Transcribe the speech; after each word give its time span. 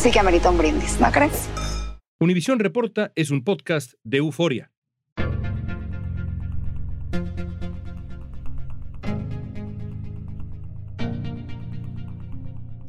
sí 0.00 0.10
que 0.10 0.18
amerita 0.18 0.48
un 0.48 0.56
brindis, 0.56 0.98
¿no 0.98 1.12
crees? 1.12 1.46
Univisión 2.18 2.58
Reporta 2.58 3.12
es 3.14 3.30
un 3.30 3.44
podcast 3.44 3.92
de 4.02 4.16
euforia. 4.16 4.70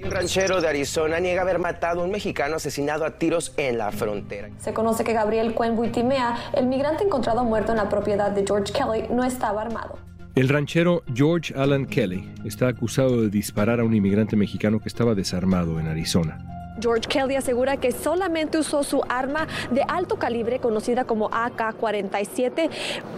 Un 0.03 0.09
ranchero 0.09 0.61
de 0.61 0.69
Arizona 0.69 1.19
niega 1.19 1.41
haber 1.41 1.59
matado 1.59 2.01
a 2.01 2.05
un 2.05 2.11
mexicano 2.11 2.55
asesinado 2.55 3.03
a 3.03 3.17
tiros 3.17 3.53
en 3.57 3.77
la 3.77 3.91
frontera. 3.91 4.49
Se 4.57 4.73
conoce 4.73 5.03
que 5.03 5.11
Gabriel 5.11 5.53
Cuen 5.53 5.75
Buitimea, 5.75 6.51
el 6.53 6.67
migrante 6.67 7.03
encontrado 7.03 7.43
muerto 7.43 7.73
en 7.73 7.77
la 7.77 7.89
propiedad 7.89 8.31
de 8.31 8.45
George 8.47 8.71
Kelly, 8.71 9.13
no 9.13 9.25
estaba 9.25 9.61
armado. 9.61 9.99
El 10.35 10.47
ranchero 10.47 11.03
George 11.13 11.53
Alan 11.57 11.85
Kelly 11.85 12.31
está 12.45 12.69
acusado 12.69 13.21
de 13.21 13.29
disparar 13.29 13.81
a 13.81 13.83
un 13.83 13.93
inmigrante 13.93 14.37
mexicano 14.37 14.79
que 14.79 14.87
estaba 14.87 15.13
desarmado 15.13 15.77
en 15.77 15.87
Arizona. 15.87 16.60
George 16.81 17.07
Kelly 17.07 17.35
asegura 17.35 17.77
que 17.77 17.91
solamente 17.91 18.57
usó 18.57 18.83
su 18.83 19.01
arma 19.07 19.47
de 19.71 19.83
alto 19.87 20.17
calibre 20.17 20.59
conocida 20.59 21.05
como 21.05 21.29
AK-47 21.31 22.69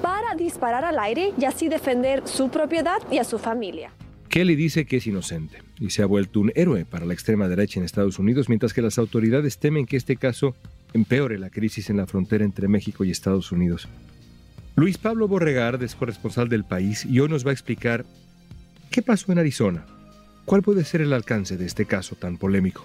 para 0.02 0.36
disparar 0.36 0.86
al 0.86 1.00
aire 1.00 1.33
y 1.39 1.45
así 1.45 1.69
defender 1.69 2.28
su 2.28 2.50
propiedad 2.50 2.97
y 3.09 3.17
a 3.17 3.23
su 3.23 3.39
familia. 3.39 3.91
Kelly 4.30 4.56
dice 4.56 4.86
que 4.86 4.97
es 4.97 5.06
inocente 5.06 5.61
y 5.80 5.91
se 5.91 6.02
ha 6.02 6.08
vuelto 6.08 6.39
un 6.39 6.52
héroe 6.56 6.86
para 6.86 7.06
la 7.06 7.14
extrema 7.14 7.47
derecha 7.47 7.80
en 7.80 7.86
Estados 7.86 8.17
Unidos, 8.17 8.50
mientras 8.50 8.73
que 8.73 8.81
las 8.81 8.97
autoridades 8.97 9.59
temen 9.59 9.86
que 9.86 9.95
este 9.95 10.16
caso 10.16 10.56
empeore 10.94 11.38
la 11.38 11.52
crisis 11.52 11.89
en 11.89 11.97
la 11.97 12.08
frontera 12.08 12.44
entre 12.44 12.67
México 12.67 13.03
y 13.03 13.11
Estados 13.11 13.52
Unidos. 13.52 13.88
Luis 14.75 14.97
Pablo 14.97 15.28
Borregard 15.28 15.84
es 15.84 15.94
corresponsal 15.94 16.50
del 16.50 16.64
país 16.64 17.06
y 17.06 17.19
hoy 17.19 17.30
nos 17.30 17.45
va 17.45 17.52
a 17.52 17.53
explicar 17.53 18.06
qué 18.89 19.03
pasó 19.03 19.31
en 19.31 19.38
Arizona. 19.38 19.86
¿Cuál 20.45 20.64
puede 20.64 20.84
ser 20.84 21.02
el 21.02 21.14
alcance 21.14 21.56
de 21.56 21.67
este 21.67 21.86
caso 21.86 22.16
tan 22.16 22.38
polémico? 22.38 22.84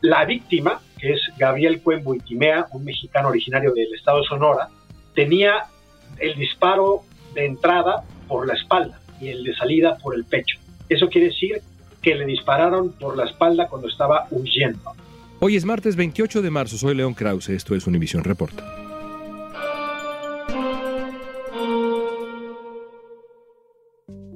La 0.00 0.24
víctima, 0.24 0.80
que 0.98 1.12
es 1.12 1.20
Gabriel 1.36 1.82
Cuembo 1.82 2.14
Itimea, 2.14 2.66
un 2.72 2.84
mexicano 2.84 3.28
originario 3.28 3.72
del 3.72 3.92
estado 3.94 4.18
de 4.18 4.24
Sonora, 4.24 4.68
tenía 5.14 5.64
el 6.18 6.36
disparo 6.36 7.02
de 7.34 7.46
entrada 7.46 8.04
por 8.28 8.46
la 8.46 8.54
espalda 8.54 9.00
y 9.20 9.28
el 9.28 9.42
de 9.42 9.54
salida 9.56 9.96
por 9.98 10.14
el 10.14 10.24
pecho. 10.24 10.58
Eso 10.88 11.08
quiere 11.08 11.28
decir 11.28 11.60
que 12.00 12.14
le 12.14 12.24
dispararon 12.26 12.92
por 12.92 13.16
la 13.16 13.24
espalda 13.24 13.66
cuando 13.68 13.88
estaba 13.88 14.26
huyendo. 14.30 14.92
Hoy 15.40 15.56
es 15.56 15.64
martes 15.64 15.96
28 15.96 16.42
de 16.42 16.50
marzo, 16.50 16.76
soy 16.76 16.94
León 16.94 17.14
Krause, 17.14 17.50
esto 17.50 17.74
es 17.74 17.86
Univisión 17.86 18.24
Reporta. 18.24 18.64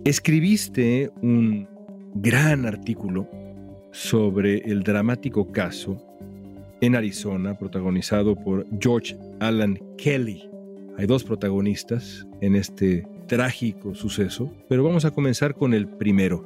Escribiste 0.04 1.10
un 1.22 1.68
gran 2.14 2.66
artículo 2.66 3.28
sobre 3.92 4.58
el 4.64 4.82
dramático 4.82 5.52
caso 5.52 5.96
en 6.80 6.96
Arizona 6.96 7.56
protagonizado 7.56 8.34
por 8.34 8.66
George 8.80 9.16
Alan 9.40 9.78
Kelly. 9.96 10.42
Hay 10.98 11.06
dos 11.06 11.22
protagonistas 11.22 12.26
en 12.40 12.56
este 12.56 13.06
trágico 13.28 13.94
suceso, 13.94 14.52
pero 14.68 14.82
vamos 14.82 15.04
a 15.04 15.12
comenzar 15.12 15.54
con 15.54 15.74
el 15.74 15.86
primero. 15.86 16.44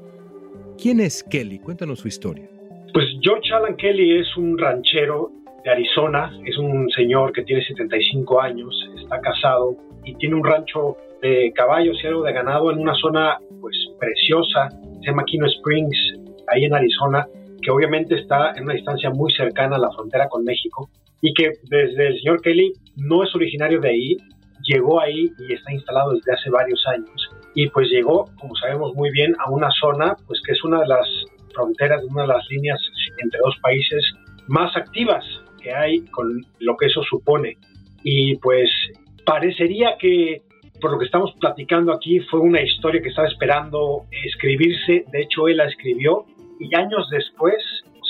¿Quién 0.81 1.01
es 1.01 1.25
Kelly? 1.25 1.59
Cuéntanos 1.59 2.01
su 2.01 2.09
historia. 2.09 2.49
Pues 2.93 3.07
George 3.23 3.53
Alan 3.55 3.77
Kelly 3.77 4.19
es 4.19 4.37
un 4.37 4.59
ranchero 4.59 5.33
de 5.65 5.71
Arizona, 5.71 6.31
es 6.45 6.59
un 6.59 6.89
señor 6.91 7.33
que 7.33 7.43
tiene 7.43 7.65
75 7.65 8.41
años, 8.41 8.89
está 9.03 9.21
casado 9.21 9.77
y 10.05 10.15
tiene 10.17 10.37
un 10.37 10.45
rancho 10.45 10.97
de 11.23 11.53
caballos 11.55 11.97
y 12.03 12.07
algo 12.07 12.23
de 12.23 12.33
ganado 12.33 12.71
en 12.71 12.79
una 12.79 12.95
zona 12.95 13.39
pues 13.61 13.75
preciosa, 13.99 14.69
se 15.01 15.07
llama 15.07 15.25
Kino 15.25 15.47
Springs, 15.47 16.06
ahí 16.49 16.65
en 16.65 16.75
Arizona, 16.75 17.27
que 17.63 17.71
obviamente 17.71 18.15
está 18.17 18.53
en 18.57 18.65
una 18.65 18.75
distancia 18.75 19.11
muy 19.11 19.33
cercana 19.33 19.77
a 19.77 19.79
la 19.79 19.91
frontera 19.91 20.29
con 20.29 20.45
México 20.45 20.89
y 21.21 21.33
que 21.35 21.53
desde 21.65 22.09
el 22.09 22.19
señor 22.19 22.41
Kelly 22.43 22.73
no 22.97 23.25
es 23.25 23.35
originario 23.35 23.81
de 23.81 23.89
ahí, 23.89 24.17
llegó 24.63 25.01
ahí 25.01 25.31
y 25.39 25.53
está 25.53 25.73
instalado 25.73 26.13
desde 26.13 26.33
hace 26.33 26.51
varios 26.51 26.85
años 26.87 27.31
y 27.55 27.69
pues 27.69 27.89
llegó, 27.89 28.27
como 28.39 28.55
sabemos 28.57 28.95
muy 28.95 29.11
bien, 29.11 29.35
a 29.39 29.51
una 29.51 29.71
zona 29.71 30.17
pues 30.27 30.41
que 30.45 30.53
es 30.53 30.63
una 30.65 30.81
de 30.81 30.89
las 30.89 31.09
fronteras, 31.55 32.03
una 32.05 32.23
de 32.23 32.29
las 32.29 32.47
líneas 32.51 32.79
entre 33.23 33.41
dos 33.41 33.57
países 33.63 34.05
más 34.47 34.77
activas 34.77 35.25
que 35.63 35.75
hay 35.75 36.05
con 36.07 36.45
lo 36.61 36.77
que 36.77 36.87
eso 36.87 37.03
supone. 37.03 37.57
Y 38.03 38.37
pues 38.37 38.71
parecería 39.25 39.97
que 39.99 40.43
por 40.81 40.93
lo 40.93 40.99
que 40.99 41.07
estamos 41.07 41.33
platicando 41.41 41.93
aquí 41.93 42.21
fue 42.21 42.41
una 42.41 42.61
historia 42.61 43.01
que 43.01 43.09
estaba 43.09 43.29
esperando 43.29 44.05
escribirse, 44.25 45.05
de 45.11 45.23
hecho 45.23 45.49
él 45.49 45.57
la 45.57 45.67
escribió 45.67 46.27
y 46.59 46.75
años 46.75 47.09
después 47.11 47.57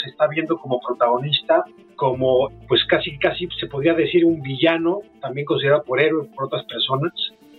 se 0.03 0.11
está 0.11 0.27
viendo 0.29 0.59
como 0.59 0.81
protagonista, 0.81 1.65
como 1.97 2.51
pues 2.69 2.85
casi 2.85 3.19
casi 3.19 3.49
se 3.59 3.67
podría 3.67 3.95
decir 3.95 4.25
un 4.25 4.43
villano, 4.43 5.01
también 5.21 5.47
considerado 5.47 5.85
por 5.85 6.01
héroe 6.01 6.29
por 6.35 6.47
otras 6.47 6.65
personas, 6.65 7.13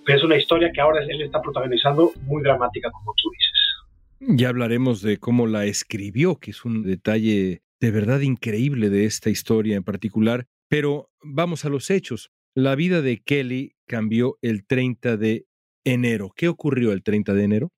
pero 0.06 0.20
es 0.20 0.24
una 0.24 0.38
historia 0.38 0.72
que 0.72 0.82
ahora 0.82 1.04
él 1.04 1.22
está 1.22 1.42
protagonizando 1.42 2.12
muy 2.24 2.42
dramática 2.42 2.90
como 2.92 3.14
tú 3.22 3.30
dices. 3.32 4.38
Ya 4.38 4.50
hablaremos 4.50 5.02
de 5.02 5.18
cómo 5.18 5.48
la 5.48 5.66
escribió, 5.66 6.38
que 6.38 6.52
es 6.52 6.66
un 6.66 6.84
detalle 6.84 7.62
de 7.80 7.92
verdad 7.92 8.22
increíble 8.22 8.90
de 8.90 9.06
esta 9.06 9.30
historia 9.30 9.76
en 9.76 9.84
particular, 9.84 10.48
pero 10.70 11.10
vamos 11.22 11.66
a 11.66 11.70
los 11.70 11.90
hechos. 11.90 12.32
La 12.56 12.76
vida 12.76 13.02
de 13.02 13.20
Kelly 13.20 13.76
cambió 13.86 14.38
el 14.42 14.66
30 14.66 15.18
de 15.18 15.46
enero. 15.84 16.32
¿Qué 16.36 16.48
ocurrió 16.48 16.92
el 16.92 17.04
30 17.04 17.34
de 17.34 17.44
enero? 17.44 17.72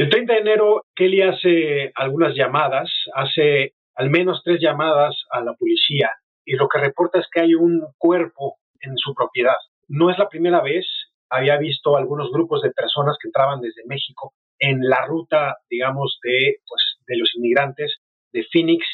El 0.00 0.08
30 0.08 0.32
de 0.32 0.38
enero, 0.38 0.86
Kelly 0.96 1.20
hace 1.20 1.92
algunas 1.94 2.34
llamadas, 2.34 2.90
hace 3.14 3.74
al 3.94 4.08
menos 4.08 4.40
tres 4.42 4.58
llamadas 4.58 5.14
a 5.30 5.42
la 5.42 5.52
policía 5.52 6.08
y 6.42 6.56
lo 6.56 6.68
que 6.70 6.78
reporta 6.78 7.18
es 7.18 7.26
que 7.30 7.42
hay 7.42 7.54
un 7.54 7.82
cuerpo 7.98 8.56
en 8.80 8.96
su 8.96 9.12
propiedad. 9.12 9.58
No 9.88 10.08
es 10.10 10.16
la 10.16 10.30
primera 10.30 10.62
vez, 10.62 10.86
había 11.28 11.58
visto 11.58 11.98
algunos 11.98 12.30
grupos 12.32 12.62
de 12.62 12.70
personas 12.70 13.18
que 13.20 13.28
entraban 13.28 13.60
desde 13.60 13.82
México 13.84 14.32
en 14.58 14.88
la 14.88 15.04
ruta, 15.04 15.58
digamos, 15.68 16.18
de, 16.22 16.56
pues, 16.66 16.96
de 17.06 17.18
los 17.18 17.36
inmigrantes 17.36 17.98
de 18.32 18.46
Phoenix 18.50 18.86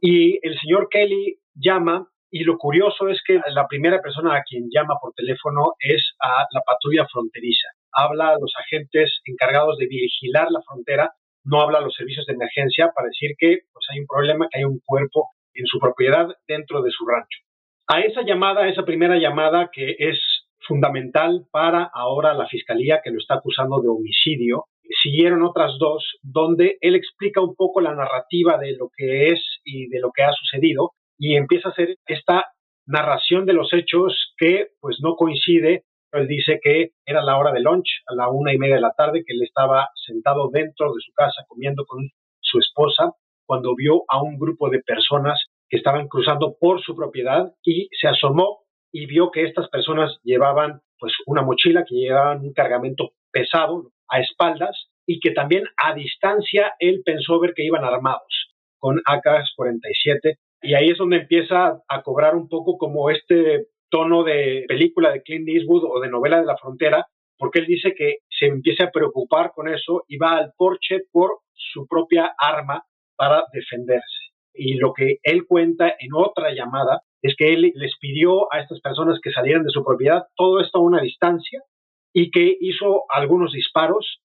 y 0.00 0.38
el 0.46 0.56
señor 0.60 0.86
Kelly 0.88 1.36
llama 1.56 2.06
y 2.30 2.44
lo 2.44 2.58
curioso 2.58 3.08
es 3.08 3.20
que 3.26 3.40
la 3.48 3.66
primera 3.66 4.00
persona 4.00 4.36
a 4.36 4.44
quien 4.44 4.68
llama 4.72 5.00
por 5.02 5.14
teléfono 5.14 5.72
es 5.80 6.14
a 6.20 6.46
la 6.52 6.60
patrulla 6.60 7.08
fronteriza 7.10 7.73
habla 7.94 8.30
a 8.30 8.38
los 8.38 8.52
agentes 8.58 9.20
encargados 9.24 9.78
de 9.78 9.86
vigilar 9.86 10.50
la 10.50 10.62
frontera, 10.62 11.12
no 11.44 11.60
habla 11.60 11.78
a 11.78 11.82
los 11.82 11.94
servicios 11.94 12.26
de 12.26 12.34
emergencia 12.34 12.90
para 12.94 13.08
decir 13.08 13.32
que 13.38 13.60
pues, 13.72 13.86
hay 13.92 14.00
un 14.00 14.06
problema, 14.06 14.48
que 14.50 14.58
hay 14.58 14.64
un 14.64 14.80
cuerpo 14.84 15.30
en 15.54 15.66
su 15.66 15.78
propiedad 15.78 16.28
dentro 16.48 16.82
de 16.82 16.90
su 16.90 17.06
rancho. 17.06 17.38
A 17.86 18.00
esa 18.00 18.22
llamada, 18.22 18.64
a 18.64 18.68
esa 18.68 18.84
primera 18.84 19.16
llamada 19.18 19.70
que 19.72 19.94
es 19.98 20.18
fundamental 20.66 21.46
para 21.50 21.84
ahora 21.92 22.32
la 22.34 22.46
fiscalía 22.48 23.00
que 23.04 23.10
lo 23.10 23.18
está 23.18 23.34
acusando 23.34 23.80
de 23.80 23.88
homicidio, 23.88 24.64
siguieron 25.02 25.42
otras 25.42 25.72
dos 25.78 26.18
donde 26.22 26.78
él 26.80 26.94
explica 26.94 27.40
un 27.40 27.54
poco 27.54 27.80
la 27.80 27.94
narrativa 27.94 28.58
de 28.58 28.76
lo 28.76 28.90
que 28.96 29.28
es 29.28 29.40
y 29.64 29.88
de 29.88 30.00
lo 30.00 30.10
que 30.12 30.22
ha 30.22 30.32
sucedido 30.32 30.92
y 31.18 31.36
empieza 31.36 31.68
a 31.68 31.72
hacer 31.72 31.96
esta 32.06 32.46
narración 32.86 33.46
de 33.46 33.54
los 33.54 33.72
hechos 33.72 34.34
que 34.36 34.68
pues 34.80 34.98
no 35.02 35.16
coincide 35.16 35.84
él 36.18 36.28
dice 36.28 36.60
que 36.62 36.90
era 37.04 37.22
la 37.22 37.38
hora 37.38 37.52
de 37.52 37.60
lunch, 37.60 38.02
a 38.06 38.14
la 38.14 38.28
una 38.28 38.52
y 38.52 38.58
media 38.58 38.76
de 38.76 38.80
la 38.80 38.94
tarde, 38.96 39.24
que 39.26 39.34
él 39.34 39.42
estaba 39.42 39.88
sentado 40.06 40.50
dentro 40.52 40.92
de 40.92 41.00
su 41.00 41.12
casa 41.12 41.44
comiendo 41.48 41.84
con 41.86 42.08
su 42.40 42.58
esposa 42.58 43.12
cuando 43.46 43.74
vio 43.74 44.04
a 44.08 44.22
un 44.22 44.38
grupo 44.38 44.70
de 44.70 44.80
personas 44.80 45.42
que 45.68 45.76
estaban 45.76 46.08
cruzando 46.08 46.56
por 46.58 46.80
su 46.82 46.94
propiedad 46.94 47.52
y 47.62 47.88
se 48.00 48.08
asomó 48.08 48.60
y 48.92 49.06
vio 49.06 49.30
que 49.30 49.44
estas 49.44 49.68
personas 49.68 50.18
llevaban 50.22 50.80
pues 50.98 51.12
una 51.26 51.42
mochila, 51.42 51.84
que 51.84 51.96
llevaban 51.96 52.40
un 52.40 52.52
cargamento 52.52 53.10
pesado 53.30 53.90
a 54.08 54.20
espaldas 54.20 54.88
y 55.06 55.20
que 55.20 55.32
también 55.32 55.64
a 55.76 55.94
distancia 55.94 56.74
él 56.78 57.02
pensó 57.04 57.40
ver 57.40 57.54
que 57.54 57.64
iban 57.64 57.84
armados 57.84 58.52
con 58.78 59.00
AK-47 59.04 60.36
y 60.62 60.74
ahí 60.74 60.90
es 60.90 60.98
donde 60.98 61.18
empieza 61.18 61.82
a 61.88 62.02
cobrar 62.02 62.34
un 62.34 62.48
poco 62.48 62.78
como 62.78 63.10
este 63.10 63.66
tono 63.90 64.24
de 64.24 64.64
película 64.68 65.12
de 65.12 65.22
Clint 65.22 65.48
Eastwood 65.48 65.84
o 65.84 66.00
de 66.00 66.08
novela 66.08 66.40
de 66.40 66.46
la 66.46 66.56
frontera, 66.56 67.06
porque 67.38 67.60
él 67.60 67.66
dice 67.66 67.94
que 67.94 68.18
se 68.28 68.46
empieza 68.46 68.84
a 68.84 68.90
preocupar 68.90 69.52
con 69.54 69.68
eso 69.68 70.04
y 70.08 70.16
va 70.16 70.36
al 70.36 70.52
porche 70.56 71.00
por 71.10 71.38
su 71.52 71.86
propia 71.86 72.34
arma 72.38 72.84
para 73.16 73.44
defenderse. 73.52 74.32
Y 74.54 74.74
lo 74.74 74.92
que 74.92 75.18
él 75.22 75.46
cuenta 75.46 75.88
en 75.98 76.14
otra 76.14 76.52
llamada 76.54 77.02
es 77.22 77.34
que 77.36 77.52
él 77.52 77.72
les 77.74 77.96
pidió 77.98 78.52
a 78.52 78.60
estas 78.60 78.80
personas 78.80 79.18
que 79.22 79.32
salieran 79.32 79.64
de 79.64 79.70
su 79.70 79.84
propiedad, 79.84 80.24
todo 80.36 80.60
esto 80.60 80.78
a 80.78 80.82
una 80.82 81.00
distancia, 81.00 81.62
y 82.12 82.30
que 82.30 82.56
hizo 82.60 83.04
algunos 83.08 83.52
disparos, 83.52 84.20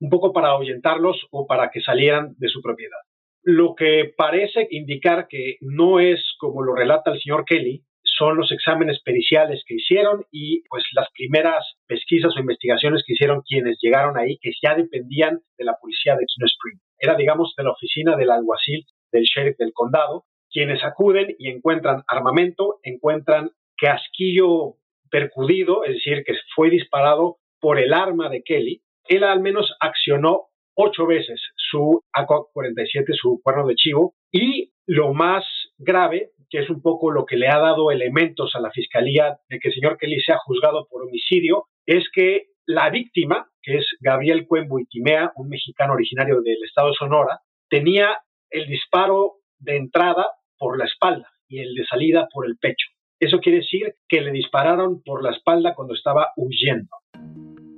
un 0.00 0.10
poco 0.10 0.32
para 0.32 0.48
ahuyentarlos 0.48 1.26
o 1.30 1.46
para 1.46 1.70
que 1.70 1.80
salieran 1.80 2.34
de 2.38 2.48
su 2.48 2.60
propiedad. 2.60 2.98
Lo 3.42 3.74
que 3.74 4.12
parece 4.16 4.68
indicar 4.70 5.26
que 5.28 5.56
no 5.60 5.98
es 5.98 6.34
como 6.38 6.62
lo 6.62 6.74
relata 6.74 7.12
el 7.12 7.20
señor 7.20 7.44
Kelly, 7.44 7.82
son 8.18 8.36
los 8.36 8.52
exámenes 8.52 9.00
periciales 9.02 9.62
que 9.66 9.74
hicieron 9.74 10.24
y 10.30 10.62
pues 10.68 10.84
las 10.94 11.08
primeras 11.12 11.64
pesquisas 11.86 12.36
o 12.36 12.40
investigaciones 12.40 13.02
que 13.06 13.14
hicieron 13.14 13.42
quienes 13.46 13.78
llegaron 13.80 14.18
ahí, 14.18 14.38
que 14.40 14.50
ya 14.62 14.74
dependían 14.74 15.40
de 15.58 15.64
la 15.64 15.76
policía 15.80 16.14
de 16.14 16.26
Kino 16.26 16.46
Spring. 16.46 16.78
Era, 16.98 17.16
digamos, 17.16 17.54
de 17.56 17.64
la 17.64 17.72
oficina 17.72 18.16
del 18.16 18.30
alguacil 18.30 18.84
del 19.12 19.24
sheriff 19.24 19.56
del 19.58 19.72
condado, 19.72 20.24
quienes 20.50 20.82
acuden 20.84 21.34
y 21.38 21.48
encuentran 21.50 22.02
armamento, 22.06 22.78
encuentran 22.82 23.50
casquillo 23.76 24.76
percudido, 25.10 25.84
es 25.84 25.94
decir, 25.94 26.24
que 26.24 26.34
fue 26.54 26.70
disparado 26.70 27.38
por 27.60 27.78
el 27.78 27.92
arma 27.92 28.28
de 28.28 28.42
Kelly. 28.42 28.82
Él 29.04 29.24
al 29.24 29.40
menos 29.40 29.74
accionó 29.80 30.46
ocho 30.74 31.06
veces 31.06 31.40
su 31.56 32.02
AK-47, 32.12 33.12
su 33.12 33.40
cuerno 33.42 33.66
de 33.66 33.74
chivo, 33.74 34.14
y 34.30 34.72
lo 34.86 35.12
más 35.12 35.44
grave, 35.78 36.30
que 36.52 36.58
es 36.58 36.68
un 36.68 36.82
poco 36.82 37.10
lo 37.10 37.24
que 37.24 37.38
le 37.38 37.48
ha 37.48 37.58
dado 37.58 37.90
elementos 37.90 38.54
a 38.54 38.60
la 38.60 38.70
fiscalía 38.70 39.38
de 39.48 39.58
que 39.58 39.68
el 39.68 39.74
señor 39.74 39.96
Kelly 39.96 40.20
sea 40.20 40.36
juzgado 40.36 40.86
por 40.90 41.02
homicidio, 41.02 41.64
es 41.86 42.04
que 42.14 42.48
la 42.66 42.90
víctima, 42.90 43.48
que 43.62 43.78
es 43.78 43.86
Gabriel 44.00 44.46
Cuenbuitimea, 44.46 45.32
un 45.36 45.48
mexicano 45.48 45.94
originario 45.94 46.42
del 46.42 46.62
estado 46.62 46.88
de 46.88 46.94
Sonora, 46.98 47.40
tenía 47.70 48.18
el 48.50 48.66
disparo 48.66 49.36
de 49.60 49.78
entrada 49.78 50.26
por 50.58 50.78
la 50.78 50.84
espalda 50.84 51.26
y 51.48 51.60
el 51.60 51.74
de 51.74 51.86
salida 51.86 52.28
por 52.30 52.46
el 52.46 52.58
pecho. 52.58 52.86
Eso 53.18 53.38
quiere 53.38 53.60
decir 53.60 53.94
que 54.06 54.20
le 54.20 54.30
dispararon 54.30 55.02
por 55.02 55.24
la 55.24 55.30
espalda 55.30 55.72
cuando 55.74 55.94
estaba 55.94 56.32
huyendo. 56.36 56.90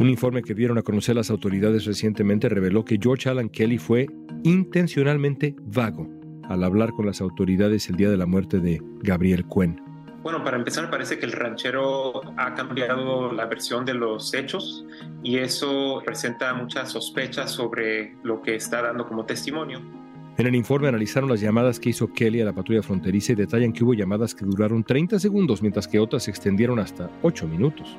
Un 0.00 0.10
informe 0.10 0.42
que 0.42 0.54
dieron 0.54 0.78
a 0.78 0.82
conocer 0.82 1.14
las 1.14 1.30
autoridades 1.30 1.84
recientemente 1.84 2.48
reveló 2.48 2.84
que 2.84 2.98
George 3.00 3.28
Alan 3.28 3.50
Kelly 3.50 3.78
fue 3.78 4.06
intencionalmente 4.42 5.54
vago 5.60 6.23
al 6.48 6.64
hablar 6.64 6.92
con 6.92 7.06
las 7.06 7.20
autoridades 7.20 7.88
el 7.88 7.96
día 7.96 8.10
de 8.10 8.16
la 8.16 8.26
muerte 8.26 8.60
de 8.60 8.82
Gabriel 9.02 9.44
Cuen. 9.46 9.80
Bueno, 10.22 10.42
para 10.42 10.56
empezar, 10.56 10.88
parece 10.90 11.18
que 11.18 11.26
el 11.26 11.32
ranchero 11.32 12.22
ha 12.38 12.54
cambiado 12.54 13.30
la 13.30 13.44
versión 13.44 13.84
de 13.84 13.92
los 13.92 14.32
hechos 14.32 14.86
y 15.22 15.36
eso 15.36 16.00
presenta 16.02 16.54
muchas 16.54 16.92
sospechas 16.92 17.50
sobre 17.50 18.16
lo 18.22 18.40
que 18.40 18.54
está 18.54 18.80
dando 18.80 19.06
como 19.06 19.26
testimonio. 19.26 19.82
En 20.38 20.46
el 20.46 20.54
informe 20.54 20.88
analizaron 20.88 21.28
las 21.28 21.40
llamadas 21.40 21.78
que 21.78 21.90
hizo 21.90 22.10
Kelly 22.10 22.40
a 22.40 22.46
la 22.46 22.54
patrulla 22.54 22.82
fronteriza 22.82 23.32
y 23.32 23.34
detallan 23.36 23.72
que 23.72 23.84
hubo 23.84 23.92
llamadas 23.92 24.34
que 24.34 24.46
duraron 24.46 24.82
30 24.82 25.20
segundos, 25.20 25.60
mientras 25.60 25.86
que 25.86 26.00
otras 26.00 26.24
se 26.24 26.30
extendieron 26.30 26.78
hasta 26.78 27.10
8 27.22 27.46
minutos. 27.46 27.96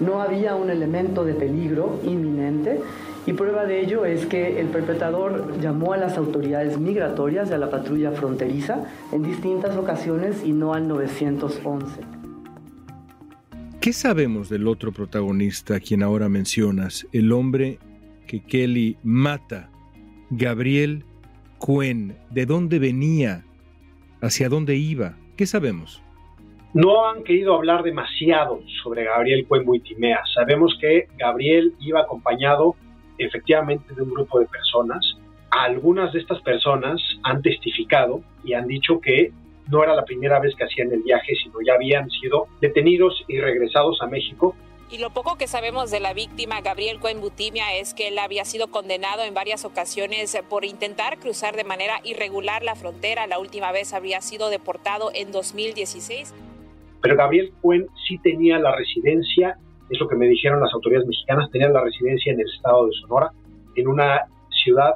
No 0.00 0.20
había 0.20 0.56
un 0.56 0.70
elemento 0.70 1.24
de 1.24 1.34
peligro 1.34 2.00
inminente 2.04 2.80
y 3.26 3.32
prueba 3.32 3.64
de 3.64 3.80
ello 3.80 4.04
es 4.04 4.26
que 4.26 4.60
el 4.60 4.66
perpetrador 4.68 5.58
llamó 5.60 5.94
a 5.94 5.96
las 5.96 6.18
autoridades 6.18 6.78
migratorias 6.78 7.50
y 7.50 7.54
a 7.54 7.58
la 7.58 7.70
patrulla 7.70 8.12
fronteriza 8.12 8.84
en 9.12 9.22
distintas 9.22 9.76
ocasiones 9.76 10.44
y 10.44 10.52
no 10.52 10.74
al 10.74 10.86
911. 10.88 12.00
¿Qué 13.80 13.92
sabemos 13.92 14.48
del 14.48 14.68
otro 14.68 14.92
protagonista 14.92 15.76
a 15.76 15.80
quien 15.80 16.02
ahora 16.02 16.28
mencionas, 16.28 17.06
el 17.12 17.32
hombre 17.32 17.78
que 18.26 18.42
Kelly 18.42 18.98
mata, 19.02 19.70
Gabriel 20.30 21.04
Cuen? 21.58 22.16
¿De 22.30 22.44
dónde 22.44 22.78
venía? 22.78 23.44
¿Hacia 24.20 24.48
dónde 24.48 24.76
iba? 24.76 25.16
¿Qué 25.36 25.46
sabemos? 25.46 26.02
No 26.74 27.08
han 27.08 27.22
querido 27.24 27.54
hablar 27.54 27.82
demasiado 27.82 28.60
sobre 28.82 29.04
Gabriel 29.04 29.46
Cuenbuitimea. 29.46 30.20
Sabemos 30.34 30.76
que 30.80 31.08
Gabriel 31.18 31.74
iba 31.78 32.00
acompañado 32.00 32.74
efectivamente 33.18 33.94
de 33.94 34.02
un 34.02 34.10
grupo 34.10 34.40
de 34.40 34.46
personas. 34.46 35.16
Algunas 35.50 36.12
de 36.12 36.20
estas 36.20 36.40
personas 36.42 37.00
han 37.22 37.42
testificado 37.42 38.22
y 38.44 38.54
han 38.54 38.66
dicho 38.66 39.00
que 39.00 39.32
no 39.68 39.82
era 39.82 39.94
la 39.94 40.04
primera 40.04 40.40
vez 40.40 40.54
que 40.56 40.64
hacían 40.64 40.92
el 40.92 41.02
viaje, 41.02 41.34
sino 41.42 41.54
ya 41.66 41.74
habían 41.74 42.10
sido 42.10 42.48
detenidos 42.60 43.24
y 43.28 43.40
regresados 43.40 44.00
a 44.02 44.06
México 44.06 44.54
y 44.90 44.98
lo 44.98 45.10
poco 45.10 45.36
que 45.36 45.48
sabemos 45.48 45.90
de 45.90 45.98
la 45.98 46.14
víctima, 46.14 46.60
Gabriel 46.60 46.98
Butimia, 46.98 47.74
es 47.74 47.94
que 47.94 48.08
él 48.08 48.18
había 48.18 48.44
sido 48.44 48.68
condenado 48.68 49.24
en 49.24 49.34
varias 49.34 49.64
ocasiones 49.64 50.40
por 50.48 50.64
intentar 50.64 51.18
cruzar 51.18 51.56
de 51.56 51.64
manera 51.64 52.00
irregular 52.04 52.62
la 52.62 52.76
frontera. 52.76 53.26
La 53.26 53.40
última 53.40 53.72
vez 53.72 53.92
había 53.92 54.20
sido 54.20 54.50
deportado 54.50 55.10
en 55.12 55.32
2016. 55.32 56.32
Pero 57.00 57.16
Gabriel 57.16 57.52
Cuen 57.60 57.86
sí 58.06 58.18
tenía 58.18 58.58
la 58.58 58.76
residencia, 58.76 59.58
es 59.90 60.00
lo 60.00 60.08
que 60.08 60.16
me 60.16 60.26
dijeron 60.26 60.60
las 60.60 60.72
autoridades 60.72 61.06
mexicanas, 61.06 61.50
tenía 61.50 61.68
la 61.68 61.82
residencia 61.82 62.32
en 62.32 62.40
el 62.40 62.48
estado 62.48 62.86
de 62.86 62.92
Sonora, 63.00 63.30
en 63.76 63.88
una 63.88 64.22
ciudad 64.50 64.94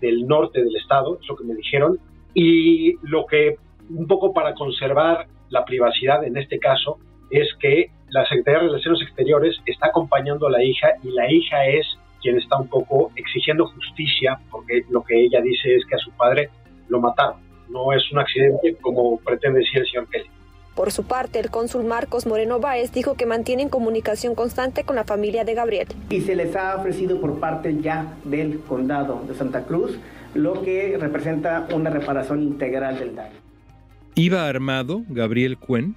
del 0.00 0.26
norte 0.26 0.62
del 0.62 0.74
estado, 0.76 1.18
es 1.20 1.28
lo 1.28 1.36
que 1.36 1.44
me 1.44 1.54
dijeron, 1.54 1.98
y 2.34 2.94
lo 3.06 3.26
que 3.26 3.56
un 3.90 4.06
poco 4.06 4.32
para 4.32 4.54
conservar 4.54 5.26
la 5.50 5.64
privacidad 5.64 6.24
en 6.24 6.36
este 6.36 6.58
caso 6.58 6.98
es 7.30 7.48
que 7.58 7.90
la 8.10 8.24
Secretaría 8.26 8.60
de 8.60 8.66
Relaciones 8.66 9.02
Exteriores 9.02 9.56
está 9.66 9.88
acompañando 9.88 10.46
a 10.46 10.50
la 10.50 10.62
hija 10.62 10.94
y 11.02 11.10
la 11.10 11.30
hija 11.30 11.66
es 11.66 11.86
quien 12.22 12.36
está 12.38 12.56
un 12.58 12.68
poco 12.68 13.10
exigiendo 13.16 13.66
justicia 13.66 14.38
porque 14.50 14.82
lo 14.90 15.02
que 15.02 15.24
ella 15.24 15.40
dice 15.40 15.74
es 15.74 15.84
que 15.86 15.94
a 15.94 15.98
su 15.98 16.10
padre 16.12 16.50
lo 16.88 17.00
mataron. 17.00 17.40
No 17.68 17.92
es 17.92 18.10
un 18.12 18.18
accidente 18.18 18.76
como 18.80 19.18
pretende 19.20 19.60
decir 19.60 19.80
el 19.80 19.86
señor 19.86 20.08
Kelly. 20.08 20.30
Por 20.80 20.92
su 20.92 21.04
parte, 21.04 21.38
el 21.38 21.50
cónsul 21.50 21.84
Marcos 21.84 22.26
Moreno 22.26 22.58
Báez 22.58 22.90
dijo 22.90 23.14
que 23.14 23.26
mantienen 23.26 23.68
comunicación 23.68 24.34
constante 24.34 24.82
con 24.82 24.96
la 24.96 25.04
familia 25.04 25.44
de 25.44 25.52
Gabriel. 25.52 25.88
Y 26.08 26.22
se 26.22 26.34
les 26.34 26.56
ha 26.56 26.74
ofrecido 26.74 27.20
por 27.20 27.38
parte 27.38 27.76
ya 27.82 28.16
del 28.24 28.60
condado 28.60 29.22
de 29.28 29.34
Santa 29.34 29.64
Cruz 29.64 29.98
lo 30.32 30.62
que 30.62 30.96
representa 30.98 31.68
una 31.74 31.90
reparación 31.90 32.42
integral 32.42 32.98
del 32.98 33.14
daño. 33.14 33.36
¿Iba 34.14 34.48
armado 34.48 35.02
Gabriel 35.10 35.58
Cuen? 35.58 35.96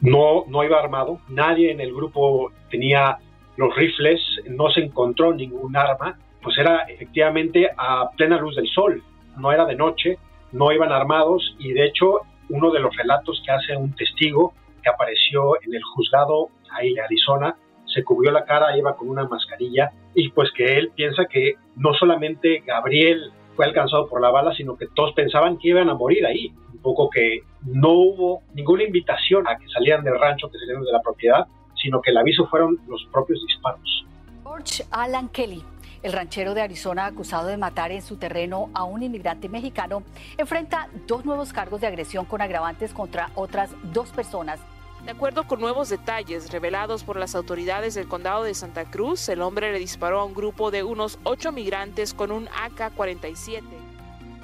No, 0.00 0.46
no 0.48 0.64
iba 0.64 0.80
armado. 0.80 1.20
Nadie 1.28 1.70
en 1.70 1.82
el 1.82 1.92
grupo 1.92 2.52
tenía 2.70 3.18
los 3.58 3.76
rifles, 3.76 4.18
no 4.48 4.70
se 4.70 4.80
encontró 4.80 5.34
ningún 5.34 5.76
arma. 5.76 6.18
Pues 6.42 6.56
era 6.56 6.84
efectivamente 6.88 7.68
a 7.76 8.08
plena 8.16 8.38
luz 8.38 8.56
del 8.56 8.68
sol. 8.68 9.02
No 9.36 9.52
era 9.52 9.66
de 9.66 9.76
noche, 9.76 10.16
no 10.52 10.72
iban 10.72 10.90
armados 10.90 11.54
y 11.58 11.74
de 11.74 11.84
hecho 11.84 12.22
uno 12.48 12.70
de 12.70 12.80
los 12.80 12.94
relatos 12.96 13.42
que 13.44 13.52
hace 13.52 13.76
un 13.76 13.94
testigo 13.94 14.54
que 14.82 14.90
apareció 14.90 15.60
en 15.62 15.74
el 15.74 15.82
juzgado 15.82 16.48
ahí 16.70 16.92
en 16.92 17.00
Arizona, 17.00 17.56
se 17.86 18.04
cubrió 18.04 18.30
la 18.30 18.44
cara, 18.44 18.76
iba 18.76 18.96
con 18.96 19.08
una 19.08 19.26
mascarilla 19.26 19.92
y 20.14 20.30
pues 20.30 20.50
que 20.52 20.78
él 20.78 20.92
piensa 20.94 21.26
que 21.26 21.54
no 21.76 21.92
solamente 21.94 22.62
Gabriel 22.66 23.32
fue 23.54 23.66
alcanzado 23.66 24.08
por 24.08 24.20
la 24.20 24.30
bala, 24.30 24.54
sino 24.54 24.76
que 24.76 24.86
todos 24.94 25.12
pensaban 25.14 25.58
que 25.58 25.68
iban 25.68 25.90
a 25.90 25.94
morir 25.94 26.24
ahí. 26.24 26.52
Un 26.72 26.80
poco 26.80 27.10
que 27.10 27.40
no 27.64 27.90
hubo 27.90 28.42
ninguna 28.54 28.84
invitación 28.84 29.46
a 29.46 29.56
que 29.58 29.68
salieran 29.68 30.04
del 30.04 30.18
rancho, 30.18 30.50
que 30.50 30.58
salieran 30.58 30.82
de 30.82 30.92
la 30.92 31.00
propiedad, 31.00 31.46
sino 31.74 32.00
que 32.00 32.10
el 32.10 32.16
aviso 32.16 32.46
fueron 32.46 32.78
los 32.88 33.04
propios 33.12 33.44
disparos. 33.46 34.06
George 34.42 34.84
Alan 34.90 35.28
Kelly 35.28 35.62
el 36.02 36.12
ranchero 36.12 36.54
de 36.54 36.62
Arizona, 36.62 37.06
acusado 37.06 37.48
de 37.48 37.56
matar 37.56 37.92
en 37.92 38.02
su 38.02 38.16
terreno 38.16 38.70
a 38.74 38.84
un 38.84 39.02
inmigrante 39.02 39.48
mexicano, 39.48 40.02
enfrenta 40.36 40.88
dos 41.06 41.24
nuevos 41.24 41.52
cargos 41.52 41.80
de 41.80 41.86
agresión 41.86 42.24
con 42.24 42.42
agravantes 42.42 42.92
contra 42.92 43.30
otras 43.34 43.70
dos 43.92 44.10
personas. 44.10 44.60
De 45.04 45.10
acuerdo 45.10 45.46
con 45.46 45.60
nuevos 45.60 45.88
detalles 45.88 46.52
revelados 46.52 47.02
por 47.02 47.16
las 47.16 47.34
autoridades 47.34 47.94
del 47.94 48.06
condado 48.06 48.44
de 48.44 48.54
Santa 48.54 48.84
Cruz, 48.84 49.28
el 49.28 49.42
hombre 49.42 49.72
le 49.72 49.78
disparó 49.78 50.20
a 50.20 50.24
un 50.24 50.34
grupo 50.34 50.70
de 50.70 50.84
unos 50.84 51.18
ocho 51.24 51.50
migrantes 51.50 52.14
con 52.14 52.30
un 52.30 52.48
AK-47. 52.48 53.62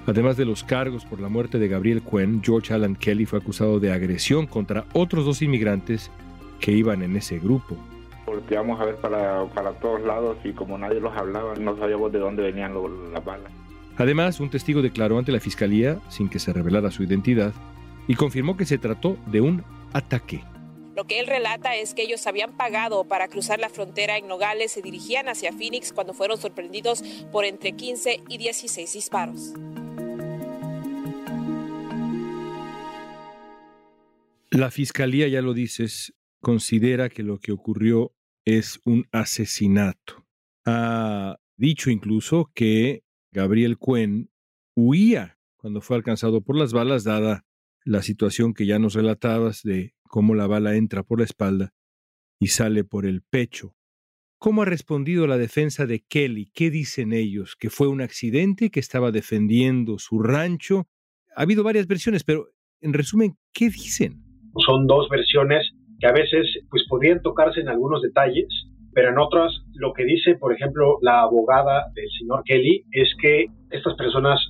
Además 0.07 0.37
de 0.37 0.47
los 0.47 0.65
cargos 0.65 1.05
por 1.05 1.21
la 1.21 1.29
muerte 1.29 1.59
de 1.59 1.69
Gabriel 1.69 2.03
Cuen, 2.03 2.43
George 2.43 2.73
Alan 2.73 2.97
Kelly 2.97 3.27
fue 3.27 3.39
acusado 3.39 3.79
de 3.79 3.93
agresión 3.93 4.47
contra 4.47 4.87
otros 4.95 5.25
dos 5.25 5.43
inmigrantes 5.43 6.11
que 6.61 6.73
iban 6.73 7.03
en 7.03 7.17
ese 7.17 7.39
grupo 7.39 7.77
volteamos 8.39 8.81
a 8.81 8.85
ver 8.85 8.97
para, 8.97 9.47
para 9.47 9.73
todos 9.73 10.01
lados 10.03 10.37
y 10.45 10.53
como 10.53 10.79
nadie 10.79 11.01
los 11.01 11.17
hablaba, 11.17 11.55
no 11.57 11.77
sabíamos 11.77 12.13
de 12.13 12.21
dónde 12.21 12.43
venían 12.43 12.73
las 13.13 13.25
balas. 13.25 13.53
Además, 13.97 14.39
un 14.39 14.49
testigo 14.49 14.81
declaró 14.81 15.19
ante 15.19 15.33
la 15.33 15.41
fiscalía, 15.41 15.99
sin 16.09 16.29
que 16.29 16.39
se 16.39 16.53
revelara 16.53 16.93
su 16.93 17.03
identidad, 17.03 17.53
y 18.07 18.15
confirmó 18.15 18.57
que 18.57 18.65
se 18.65 18.79
trató 18.79 19.17
de 19.27 19.41
un 19.41 19.65
ataque. 19.93 20.45
Lo 20.95 21.05
que 21.05 21.19
él 21.19 21.27
relata 21.27 21.75
es 21.75 21.95
que 21.95 22.03
ellos 22.03 22.27
habían 22.29 22.57
pagado 22.57 23.05
para 23.05 23.27
cruzar 23.27 23.59
la 23.59 23.69
frontera 23.69 24.17
en 24.17 24.29
Nogales, 24.29 24.73
se 24.73 24.83
dirigían 24.83 25.29
hacia 25.29 25.53
Phoenix 25.53 25.93
cuando 25.93 26.15
fueron 26.15 26.39
sorprendidos 26.39 27.03
por 27.33 27.45
entre 27.45 27.73
15 27.73 28.23
y 28.29 28.39
16 28.39 28.93
disparos. 28.93 29.53
La 34.51 34.71
fiscalía, 34.71 35.27
ya 35.29 35.43
lo 35.43 35.55
dices, 35.55 36.15
considera 36.41 37.09
que 37.09 37.23
lo 37.23 37.39
que 37.39 37.53
ocurrió 37.53 38.13
es 38.49 38.81
un 38.85 39.07
asesinato. 39.13 40.27
Ha 40.65 41.39
dicho 41.59 41.91
incluso 41.91 42.51
que 42.55 43.03
Gabriel 43.31 43.77
Cuen 43.77 44.31
huía 44.75 45.39
cuando 45.57 45.81
fue 45.83 45.97
alcanzado 45.97 46.41
por 46.41 46.57
las 46.57 46.73
balas, 46.73 47.05
dada 47.05 47.45
la 47.85 48.03
situación 48.03 48.55
que 48.55 48.65
ya 48.65 48.79
nos 48.79 48.95
relatabas 48.95 49.63
de 49.63 49.95
cómo 50.05 50.35
la 50.35 50.47
bala 50.47 50.77
entra 50.77 51.03
por 51.03 51.19
la 51.19 51.25
espalda 51.25 51.75
y 52.39 52.49
sale 52.49 52.85
por 52.85 53.05
el 53.05 53.23
pecho. 53.23 53.75
¿Cómo 54.39 54.63
ha 54.63 54.67
respondido 54.67 55.27
la 55.27 55.37
defensa 55.37 55.85
de 55.85 56.01
Kelly? 56.01 56.51
¿Qué 56.55 56.71
dicen 56.71 57.13
ellos? 57.13 57.57
¿Que 57.57 57.71
fue 57.71 57.89
un 57.89 58.01
accidente? 58.01 58.71
¿Que 58.71 58.81
estaba 58.81 59.11
defendiendo 59.11 59.99
su 59.99 60.21
rancho? 60.21 60.89
Ha 61.35 61.43
habido 61.43 61.65
varias 61.65 61.87
versiones, 61.87 62.25
pero 62.25 62.49
en 62.81 62.93
resumen, 62.93 63.37
¿qué 63.53 63.67
dicen? 63.67 64.23
Son 64.65 64.87
dos 64.87 65.09
versiones 65.11 65.73
que 65.99 66.07
a 66.07 66.13
veces 66.13 66.47
pues 66.71 66.85
podrían 66.89 67.23
tocarse 67.23 67.61
en 67.61 67.69
algunos 67.69 68.03
detalles, 68.03 68.47
pero 68.95 69.11
en 69.11 69.19
otras 69.19 69.53
lo 69.75 69.93
que 69.93 70.05
dice, 70.05 70.37
por 70.37 70.53
ejemplo, 70.53 70.99
la 71.03 71.21
abogada 71.21 71.87
del 71.95 72.09
señor 72.19 72.43
Kelly 72.45 72.85
es 72.93 73.15
que 73.21 73.47
estas 73.71 73.95
personas 73.95 74.41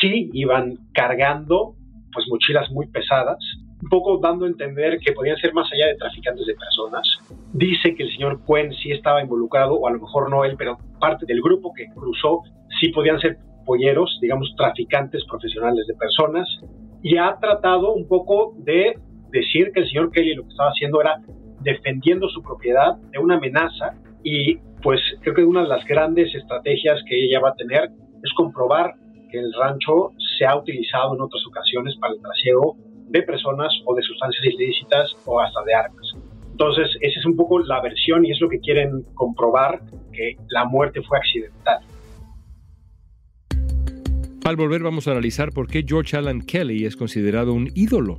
sí 0.00 0.30
iban 0.32 0.76
cargando 0.92 1.74
pues 2.12 2.26
mochilas 2.28 2.70
muy 2.70 2.88
pesadas, 2.88 3.38
un 3.82 3.88
poco 3.88 4.18
dando 4.18 4.44
a 4.44 4.48
entender 4.48 4.98
que 4.98 5.12
podían 5.12 5.36
ser 5.36 5.52
más 5.52 5.70
allá 5.72 5.86
de 5.86 5.96
traficantes 5.96 6.46
de 6.46 6.54
personas. 6.54 7.06
Dice 7.52 7.94
que 7.94 8.04
el 8.04 8.12
señor 8.12 8.44
Cuen 8.44 8.72
sí 8.72 8.90
estaba 8.90 9.22
involucrado, 9.22 9.74
o 9.74 9.86
a 9.86 9.92
lo 9.92 10.00
mejor 10.00 10.30
no 10.30 10.44
él, 10.44 10.56
pero 10.58 10.78
parte 10.98 11.26
del 11.26 11.40
grupo 11.40 11.72
que 11.72 11.86
cruzó 11.94 12.42
sí 12.80 12.88
podían 12.88 13.20
ser 13.20 13.36
polleros, 13.64 14.18
digamos, 14.20 14.52
traficantes 14.56 15.24
profesionales 15.26 15.86
de 15.86 15.94
personas, 15.94 16.48
y 17.02 17.16
ha 17.16 17.36
tratado 17.38 17.92
un 17.92 18.08
poco 18.08 18.54
de 18.58 18.98
decir 19.30 19.70
que 19.72 19.80
el 19.80 19.88
señor 19.88 20.10
Kelly 20.10 20.34
lo 20.34 20.42
que 20.44 20.50
estaba 20.50 20.70
haciendo 20.70 21.00
era 21.00 21.20
defendiendo 21.60 22.28
su 22.28 22.42
propiedad 22.42 22.96
de 23.12 23.18
una 23.18 23.36
amenaza 23.36 23.94
y 24.22 24.56
pues 24.82 25.00
creo 25.22 25.34
que 25.34 25.44
una 25.44 25.62
de 25.62 25.68
las 25.68 25.84
grandes 25.86 26.34
estrategias 26.34 27.02
que 27.08 27.24
ella 27.24 27.40
va 27.40 27.50
a 27.50 27.54
tener 27.54 27.90
es 28.22 28.32
comprobar 28.36 28.94
que 29.30 29.38
el 29.38 29.52
rancho 29.52 30.12
se 30.38 30.46
ha 30.46 30.56
utilizado 30.56 31.14
en 31.14 31.20
otras 31.20 31.44
ocasiones 31.46 31.96
para 32.00 32.14
el 32.14 32.20
trasiego 32.20 32.76
de 33.08 33.22
personas 33.22 33.72
o 33.84 33.94
de 33.94 34.02
sustancias 34.02 34.44
ilícitas 34.44 35.14
o 35.26 35.40
hasta 35.40 35.62
de 35.64 35.74
armas. 35.74 36.14
Entonces, 36.50 36.96
esa 37.00 37.20
es 37.20 37.26
un 37.26 37.36
poco 37.36 37.60
la 37.60 37.80
versión 37.80 38.24
y 38.24 38.32
es 38.32 38.40
lo 38.40 38.48
que 38.48 38.58
quieren 38.58 39.04
comprobar, 39.14 39.80
que 40.12 40.36
la 40.48 40.64
muerte 40.64 41.02
fue 41.02 41.18
accidental. 41.18 41.78
Al 44.44 44.56
volver 44.56 44.82
vamos 44.82 45.06
a 45.06 45.12
analizar 45.12 45.52
por 45.52 45.68
qué 45.68 45.84
George 45.86 46.16
Alan 46.16 46.40
Kelly 46.40 46.84
es 46.84 46.96
considerado 46.96 47.52
un 47.52 47.68
ídolo 47.74 48.18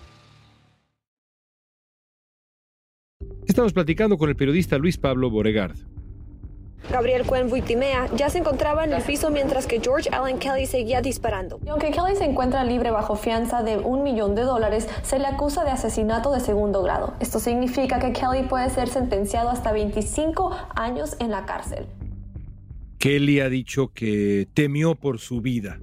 Estamos 3.47 3.73
platicando 3.73 4.17
con 4.17 4.29
el 4.29 4.35
periodista 4.35 4.77
Luis 4.77 4.97
Pablo 4.97 5.29
Boregard. 5.29 5.75
Gabriel 6.89 7.25
Cuen 7.25 7.49
Buitimea 7.49 8.09
ya 8.15 8.29
se 8.29 8.39
encontraba 8.39 8.83
en 8.83 8.91
el 8.91 9.01
piso 9.01 9.29
mientras 9.29 9.65
que 9.65 9.79
George 9.79 10.09
Allen 10.11 10.39
Kelly 10.39 10.65
seguía 10.65 11.01
disparando. 11.01 11.59
Y 11.65 11.69
aunque 11.69 11.91
Kelly 11.91 12.15
se 12.17 12.25
encuentra 12.25 12.63
libre 12.65 12.91
bajo 12.91 13.15
fianza 13.15 13.63
de 13.63 13.77
un 13.77 14.03
millón 14.03 14.35
de 14.35 14.41
dólares, 14.41 14.89
se 15.03 15.17
le 15.17 15.25
acusa 15.25 15.63
de 15.63 15.71
asesinato 15.71 16.33
de 16.33 16.39
segundo 16.39 16.83
grado. 16.83 17.13
Esto 17.19 17.39
significa 17.39 17.99
que 17.99 18.11
Kelly 18.11 18.47
puede 18.47 18.69
ser 18.69 18.89
sentenciado 18.89 19.49
hasta 19.49 19.71
25 19.71 20.51
años 20.75 21.15
en 21.19 21.31
la 21.31 21.45
cárcel. 21.45 21.85
Kelly 22.97 23.39
ha 23.39 23.49
dicho 23.49 23.91
que 23.93 24.47
temió 24.53 24.95
por 24.95 25.19
su 25.19 25.41
vida. 25.41 25.79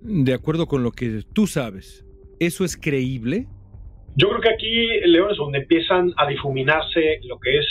De 0.00 0.32
acuerdo 0.32 0.66
con 0.66 0.82
lo 0.82 0.92
que 0.92 1.22
tú 1.32 1.46
sabes, 1.46 2.04
¿eso 2.40 2.64
es 2.64 2.76
creíble? 2.76 3.46
Yo 4.18 4.30
creo 4.30 4.40
que 4.40 4.48
aquí, 4.48 5.00
León, 5.04 5.30
es 5.30 5.36
donde 5.36 5.58
empiezan 5.58 6.10
a 6.16 6.26
difuminarse 6.26 7.20
lo 7.24 7.38
que 7.38 7.58
es 7.58 7.66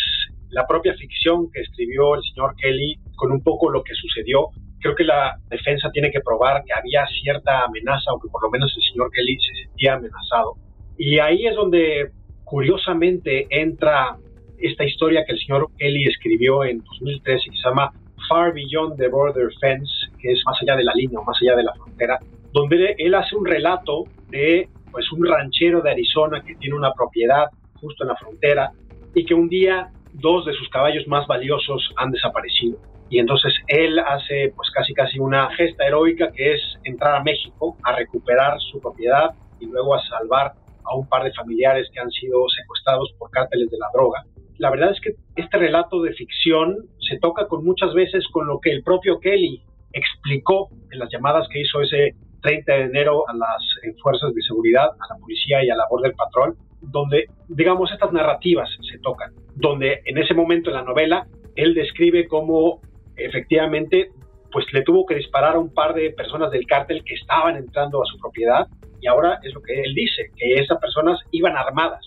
la 0.51 0.67
propia 0.67 0.93
ficción 0.93 1.49
que 1.51 1.61
escribió 1.61 2.13
el 2.13 2.21
señor 2.21 2.55
Kelly 2.57 2.99
con 3.15 3.31
un 3.31 3.41
poco 3.41 3.71
lo 3.71 3.83
que 3.83 3.95
sucedió. 3.95 4.49
Creo 4.79 4.93
que 4.93 5.05
la 5.05 5.39
defensa 5.49 5.89
tiene 5.91 6.11
que 6.11 6.21
probar 6.21 6.63
que 6.63 6.71
había 6.71 7.03
cierta 7.07 7.65
amenaza 7.65 8.13
o 8.13 8.19
que 8.19 8.29
por 8.29 8.43
lo 8.43 8.51
menos 8.51 8.71
el 8.77 8.83
señor 8.83 9.09
Kelly 9.11 9.37
se 9.39 9.63
sentía 9.63 9.95
amenazado. 9.95 10.53
Y 10.99 11.17
ahí 11.17 11.47
es 11.47 11.55
donde 11.55 12.11
curiosamente 12.43 13.47
entra 13.49 14.15
esta 14.59 14.85
historia 14.85 15.25
que 15.25 15.33
el 15.33 15.39
señor 15.39 15.67
Kelly 15.79 16.05
escribió 16.05 16.63
en 16.63 16.83
2013 16.83 17.49
que 17.49 17.57
se 17.57 17.63
llama 17.67 17.91
Far 18.29 18.53
Beyond 18.53 18.97
the 18.97 19.07
Border 19.07 19.49
Fence, 19.59 19.91
que 20.21 20.31
es 20.33 20.43
más 20.45 20.61
allá 20.61 20.75
de 20.75 20.83
la 20.83 20.93
línea 20.93 21.19
o 21.19 21.23
más 21.23 21.37
allá 21.41 21.55
de 21.55 21.63
la 21.63 21.73
frontera, 21.73 22.19
donde 22.53 22.93
él 22.99 23.15
hace 23.15 23.35
un 23.35 23.47
relato 23.47 24.03
de 24.29 24.69
pues 24.95 25.11
un 25.11 25.25
ranchero 25.25 25.81
de 25.81 25.91
Arizona 25.91 26.41
que 26.41 26.55
tiene 26.55 26.73
una 26.73 26.93
propiedad 26.93 27.47
justo 27.81 28.05
en 28.05 28.07
la 28.07 28.15
frontera 28.15 28.71
y 29.13 29.25
que 29.25 29.33
un 29.33 29.49
día 29.49 29.89
dos 30.13 30.45
de 30.45 30.53
sus 30.53 30.69
caballos 30.69 31.05
más 31.05 31.27
valiosos 31.27 31.93
han 31.97 32.11
desaparecido. 32.11 32.77
Y 33.09 33.19
entonces 33.19 33.53
él 33.67 33.99
hace 33.99 34.53
pues 34.55 34.71
casi 34.71 34.93
casi 34.93 35.19
una 35.19 35.53
gesta 35.57 35.85
heroica 35.85 36.31
que 36.31 36.53
es 36.53 36.61
entrar 36.85 37.13
a 37.13 37.23
México 37.23 37.75
a 37.83 37.93
recuperar 37.93 38.57
su 38.71 38.79
propiedad 38.79 39.31
y 39.59 39.65
luego 39.65 39.95
a 39.95 40.01
salvar 40.07 40.53
a 40.85 40.95
un 40.95 41.09
par 41.09 41.25
de 41.25 41.33
familiares 41.33 41.89
que 41.93 41.99
han 41.99 42.11
sido 42.11 42.47
secuestrados 42.47 43.13
por 43.19 43.29
cárteles 43.31 43.69
de 43.69 43.77
la 43.77 43.87
droga. 43.93 44.23
La 44.59 44.69
verdad 44.69 44.91
es 44.91 45.01
que 45.01 45.15
este 45.35 45.57
relato 45.57 46.01
de 46.03 46.13
ficción 46.13 46.73
se 47.01 47.19
toca 47.19 47.49
con 47.49 47.65
muchas 47.65 47.93
veces 47.93 48.25
con 48.31 48.47
lo 48.47 48.61
que 48.61 48.71
el 48.71 48.81
propio 48.81 49.19
Kelly 49.19 49.61
explicó 49.91 50.69
en 50.89 50.99
las 50.99 51.09
llamadas 51.11 51.49
que 51.49 51.59
hizo 51.59 51.81
ese 51.81 52.15
30 52.45 52.71
de 52.71 52.81
enero 52.83 53.27
a 53.27 53.33
las 53.33 53.61
eh, 53.81 53.95
fuerzas 54.01 54.33
de 54.35 54.41
seguridad, 54.43 54.85
a 54.85 55.13
la 55.13 55.19
policía 55.19 55.65
y 55.65 55.69
a 55.71 55.75
la 55.75 55.87
Border 55.89 56.13
Patrol, 56.13 56.55
donde, 56.79 57.25
digamos, 57.47 57.91
estas 57.91 58.13
narrativas 58.13 58.69
se 58.87 58.99
tocan, 58.99 59.33
donde 59.55 60.01
en 60.05 60.19
ese 60.19 60.35
momento 60.35 60.69
en 60.69 60.75
la 60.75 60.83
novela 60.83 61.25
él 61.55 61.73
describe 61.73 62.27
cómo 62.27 62.81
efectivamente 63.15 64.09
pues 64.51 64.65
le 64.73 64.83
tuvo 64.83 65.07
que 65.07 65.15
disparar 65.15 65.55
a 65.55 65.59
un 65.59 65.73
par 65.73 65.95
de 65.95 66.11
personas 66.11 66.51
del 66.51 66.67
cártel 66.67 67.03
que 67.03 67.15
estaban 67.15 67.57
entrando 67.57 68.01
a 68.03 68.05
su 68.05 68.17
propiedad 68.19 68.67
y 69.01 69.07
ahora 69.07 69.39
es 69.41 69.53
lo 69.53 69.61
que 69.61 69.81
él 69.81 69.93
dice, 69.95 70.29
que 70.37 70.53
esas 70.53 70.79
personas 70.79 71.19
iban 71.31 71.57
armadas. 71.57 72.05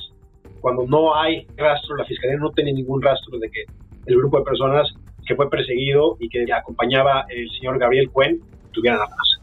Cuando 0.61 0.87
no 0.87 1.17
hay 1.17 1.47
rastro, 1.57 1.97
la 1.97 2.05
fiscalía 2.05 2.37
no 2.39 2.51
tiene 2.53 2.73
ningún 2.73 3.03
rastro 3.03 3.39
de 3.39 3.51
que 3.51 3.65
el 4.07 4.17
grupo 4.17 4.39
de 4.39 4.45
personas 4.45 4.89
que 5.27 5.35
fue 5.35 5.51
perseguido 5.51 6.17
y 6.21 6.29
que 6.29 6.47
acompañaba 6.53 7.27
el 7.29 7.51
señor 7.59 7.79
Gabriel 7.79 8.09
Cuen 8.11 8.41
tuvieran 8.73 9.01
armas. 9.01 9.38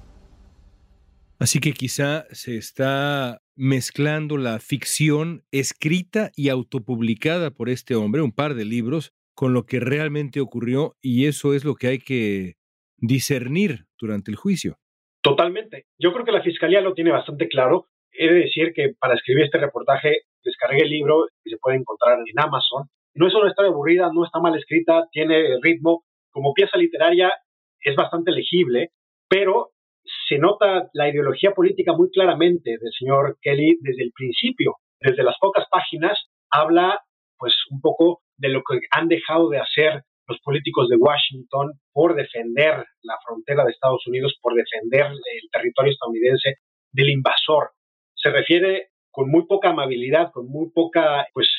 Así 1.45 1.59
que 1.59 1.73
quizá 1.73 2.25
se 2.31 2.57
está 2.57 3.39
mezclando 3.55 4.35
la 4.35 4.57
ficción 4.57 5.43
escrita 5.51 6.31
y 6.35 6.49
autopublicada 6.49 7.51
por 7.51 7.69
este 7.69 7.93
hombre, 7.93 8.23
un 8.23 8.31
par 8.31 8.55
de 8.55 8.65
libros, 8.65 9.13
con 9.35 9.53
lo 9.53 9.67
que 9.67 9.79
realmente 9.79 10.41
ocurrió 10.41 10.95
y 11.03 11.27
eso 11.27 11.53
es 11.53 11.63
lo 11.63 11.75
que 11.75 11.85
hay 11.85 11.99
que 11.99 12.55
discernir 12.97 13.85
durante 13.99 14.31
el 14.31 14.37
juicio. 14.37 14.79
Totalmente. 15.21 15.85
Yo 15.99 16.13
creo 16.13 16.25
que 16.25 16.31
la 16.31 16.41
Fiscalía 16.41 16.81
lo 16.81 16.95
tiene 16.95 17.11
bastante 17.11 17.47
claro. 17.47 17.89
He 18.11 18.27
de 18.27 18.39
decir 18.39 18.73
que 18.73 18.95
para 18.99 19.13
escribir 19.13 19.43
este 19.45 19.59
reportaje 19.59 20.21
descargué 20.43 20.81
el 20.81 20.89
libro 20.89 21.27
que 21.43 21.51
se 21.51 21.57
puede 21.57 21.77
encontrar 21.77 22.17
en 22.25 22.39
Amazon. 22.39 22.87
No 23.13 23.27
es 23.27 23.35
una 23.35 23.49
historia 23.51 23.69
aburrida, 23.69 24.09
no 24.11 24.25
está 24.25 24.39
mal 24.39 24.57
escrita, 24.57 25.05
tiene 25.11 25.59
ritmo. 25.61 26.05
Como 26.31 26.55
pieza 26.55 26.75
literaria 26.75 27.31
es 27.81 27.95
bastante 27.95 28.31
legible, 28.31 28.89
pero 29.29 29.74
se 30.27 30.37
nota 30.37 30.89
la 30.93 31.09
ideología 31.09 31.51
política 31.51 31.93
muy 31.93 32.09
claramente 32.09 32.77
del 32.79 32.91
señor 32.97 33.37
Kelly 33.41 33.77
desde 33.81 34.03
el 34.03 34.11
principio. 34.11 34.75
Desde 34.99 35.23
las 35.23 35.37
pocas 35.39 35.65
páginas 35.69 36.17
habla 36.49 36.99
pues 37.37 37.53
un 37.69 37.81
poco 37.81 38.21
de 38.37 38.49
lo 38.49 38.61
que 38.63 38.79
han 38.91 39.07
dejado 39.07 39.49
de 39.49 39.59
hacer 39.59 40.03
los 40.27 40.39
políticos 40.41 40.87
de 40.89 40.97
Washington 40.97 41.73
por 41.93 42.15
defender 42.15 42.85
la 43.03 43.15
frontera 43.25 43.63
de 43.63 43.71
Estados 43.71 44.05
Unidos, 44.07 44.35
por 44.41 44.55
defender 44.55 45.05
el 45.05 45.49
territorio 45.51 45.91
estadounidense 45.91 46.55
del 46.91 47.09
invasor. 47.09 47.71
Se 48.15 48.31
refiere 48.31 48.89
con 49.11 49.29
muy 49.29 49.45
poca 49.45 49.69
amabilidad, 49.69 50.31
con 50.31 50.47
muy 50.47 50.71
poca 50.71 51.27
pues 51.33 51.49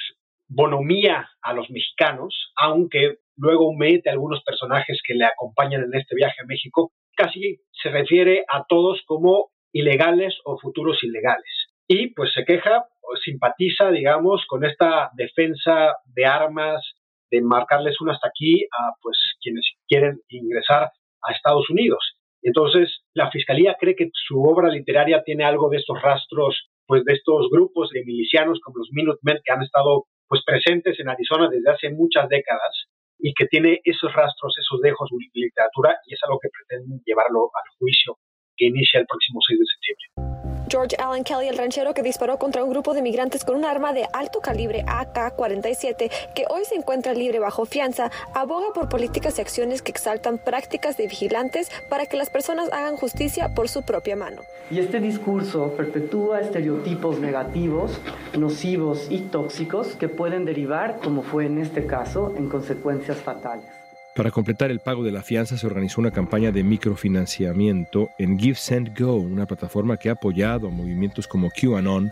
bonomía 0.49 1.28
a 1.42 1.52
los 1.52 1.70
mexicanos, 1.70 2.52
aunque 2.56 3.18
luego 3.37 3.73
mete 3.75 4.09
a 4.09 4.12
algunos 4.12 4.43
personajes 4.43 5.00
que 5.07 5.14
le 5.14 5.25
acompañan 5.25 5.83
en 5.83 5.95
este 5.95 6.14
viaje 6.14 6.37
a 6.43 6.47
México, 6.47 6.93
casi 7.16 7.61
se 7.73 7.90
refiere 7.90 8.45
a 8.49 8.64
todos 8.69 9.02
como 9.07 9.50
ilegales 9.73 10.38
o 10.45 10.59
futuros 10.59 11.02
ilegales. 11.02 11.69
Y 11.88 12.14
pues 12.14 12.33
se 12.33 12.45
queja, 12.45 12.85
o 13.02 13.16
simpatiza, 13.16 13.90
digamos, 13.90 14.45
con 14.47 14.64
esta 14.64 15.11
defensa 15.14 15.95
de 16.07 16.25
armas, 16.25 16.83
de 17.31 17.40
marcarles 17.43 18.00
un 18.00 18.11
hasta 18.11 18.28
aquí 18.28 18.64
a 18.64 18.93
pues 19.02 19.16
quienes 19.40 19.64
quieren 19.88 20.21
ingresar 20.28 20.90
a 21.23 21.33
Estados 21.33 21.71
Unidos. 21.71 22.16
Entonces, 22.43 23.02
la 23.14 23.31
fiscalía 23.31 23.76
cree 23.78 23.97
que 23.97 24.11
su 24.12 24.43
obra 24.43 24.69
literaria 24.69 25.23
tiene 25.25 25.45
algo 25.45 25.69
de 25.69 25.78
estos 25.78 26.00
rastros, 26.00 26.69
pues 26.87 27.05
de 27.05 27.14
estos 27.14 27.49
grupos 27.50 27.90
de 27.90 28.05
milicianos 28.05 28.61
como 28.61 28.78
los 28.78 28.88
Minutemen 28.93 29.40
que 29.45 29.52
han 29.52 29.62
estado 29.62 30.05
pues 30.28 30.43
presentes 30.45 30.99
en 31.00 31.09
Arizona 31.09 31.49
desde 31.49 31.71
hace 31.71 31.90
muchas 31.90 32.28
décadas 32.28 32.88
y 33.18 33.32
que 33.35 33.46
tiene 33.46 33.80
esos 33.85 34.12
rastros, 34.12 34.54
esos 34.58 34.80
dejos 34.80 35.08
de 35.11 35.16
literatura 35.32 35.96
y 36.06 36.14
es 36.14 36.20
algo 36.25 36.38
que 36.40 36.49
pretenden 36.49 37.00
llevarlo 37.04 37.50
al 37.54 37.76
juicio 37.78 38.18
que 38.56 38.66
inicia 38.66 39.00
el 39.00 39.06
próximo 39.06 39.40
6 39.46 39.58
de 39.58 39.66
septiembre. 39.66 40.36
George 40.68 40.96
Allen 40.98 41.22
Kelly, 41.22 41.46
el 41.46 41.56
ranchero 41.56 41.94
que 41.94 42.02
disparó 42.02 42.38
contra 42.38 42.64
un 42.64 42.70
grupo 42.70 42.92
de 42.92 43.00
migrantes 43.00 43.44
con 43.44 43.56
un 43.56 43.64
arma 43.64 43.92
de 43.92 44.06
alto 44.12 44.40
calibre 44.40 44.84
AK-47, 44.88 46.10
que 46.34 46.44
hoy 46.50 46.64
se 46.64 46.75
encuentra 46.75 47.14
libre 47.14 47.38
bajo 47.38 47.66
fianza, 47.66 48.10
aboga 48.34 48.72
por 48.75 48.88
políticas 48.88 49.38
y 49.38 49.42
acciones 49.42 49.80
que 49.80 49.92
exaltan 49.92 50.38
prácticas 50.38 50.96
de 50.96 51.06
vigilantes 51.06 51.70
para 51.88 52.06
que 52.06 52.16
las 52.16 52.30
personas 52.30 52.72
hagan 52.72 52.96
justicia 52.96 53.54
por 53.54 53.68
su 53.68 53.84
propia 53.84 54.16
mano. 54.16 54.42
Y 54.68 54.80
este 54.80 54.98
discurso 54.98 55.72
perpetúa 55.76 56.40
estereotipos 56.40 57.20
negativos, 57.20 58.00
nocivos 58.36 59.06
y 59.08 59.20
tóxicos 59.20 59.94
que 59.94 60.08
pueden 60.08 60.44
derivar, 60.44 60.98
como 60.98 61.22
fue 61.22 61.46
en 61.46 61.58
este 61.58 61.86
caso, 61.86 62.34
en 62.36 62.48
consecuencias 62.48 63.18
fatales. 63.18 63.86
Para 64.16 64.30
completar 64.30 64.70
el 64.70 64.80
pago 64.80 65.04
de 65.04 65.12
la 65.12 65.23
fianza 65.23 65.58
se 65.58 65.66
organizó 65.66 66.00
una 66.00 66.11
campaña 66.11 66.50
de 66.50 66.64
microfinanciamiento 66.64 68.08
en 68.16 68.38
Give 68.38 68.54
Send 68.54 68.99
Go, 68.99 69.16
una 69.16 69.44
plataforma 69.44 69.99
que 69.99 70.08
ha 70.08 70.12
apoyado 70.12 70.69
a 70.69 70.71
movimientos 70.71 71.28
como 71.28 71.50
QAnon 71.50 72.10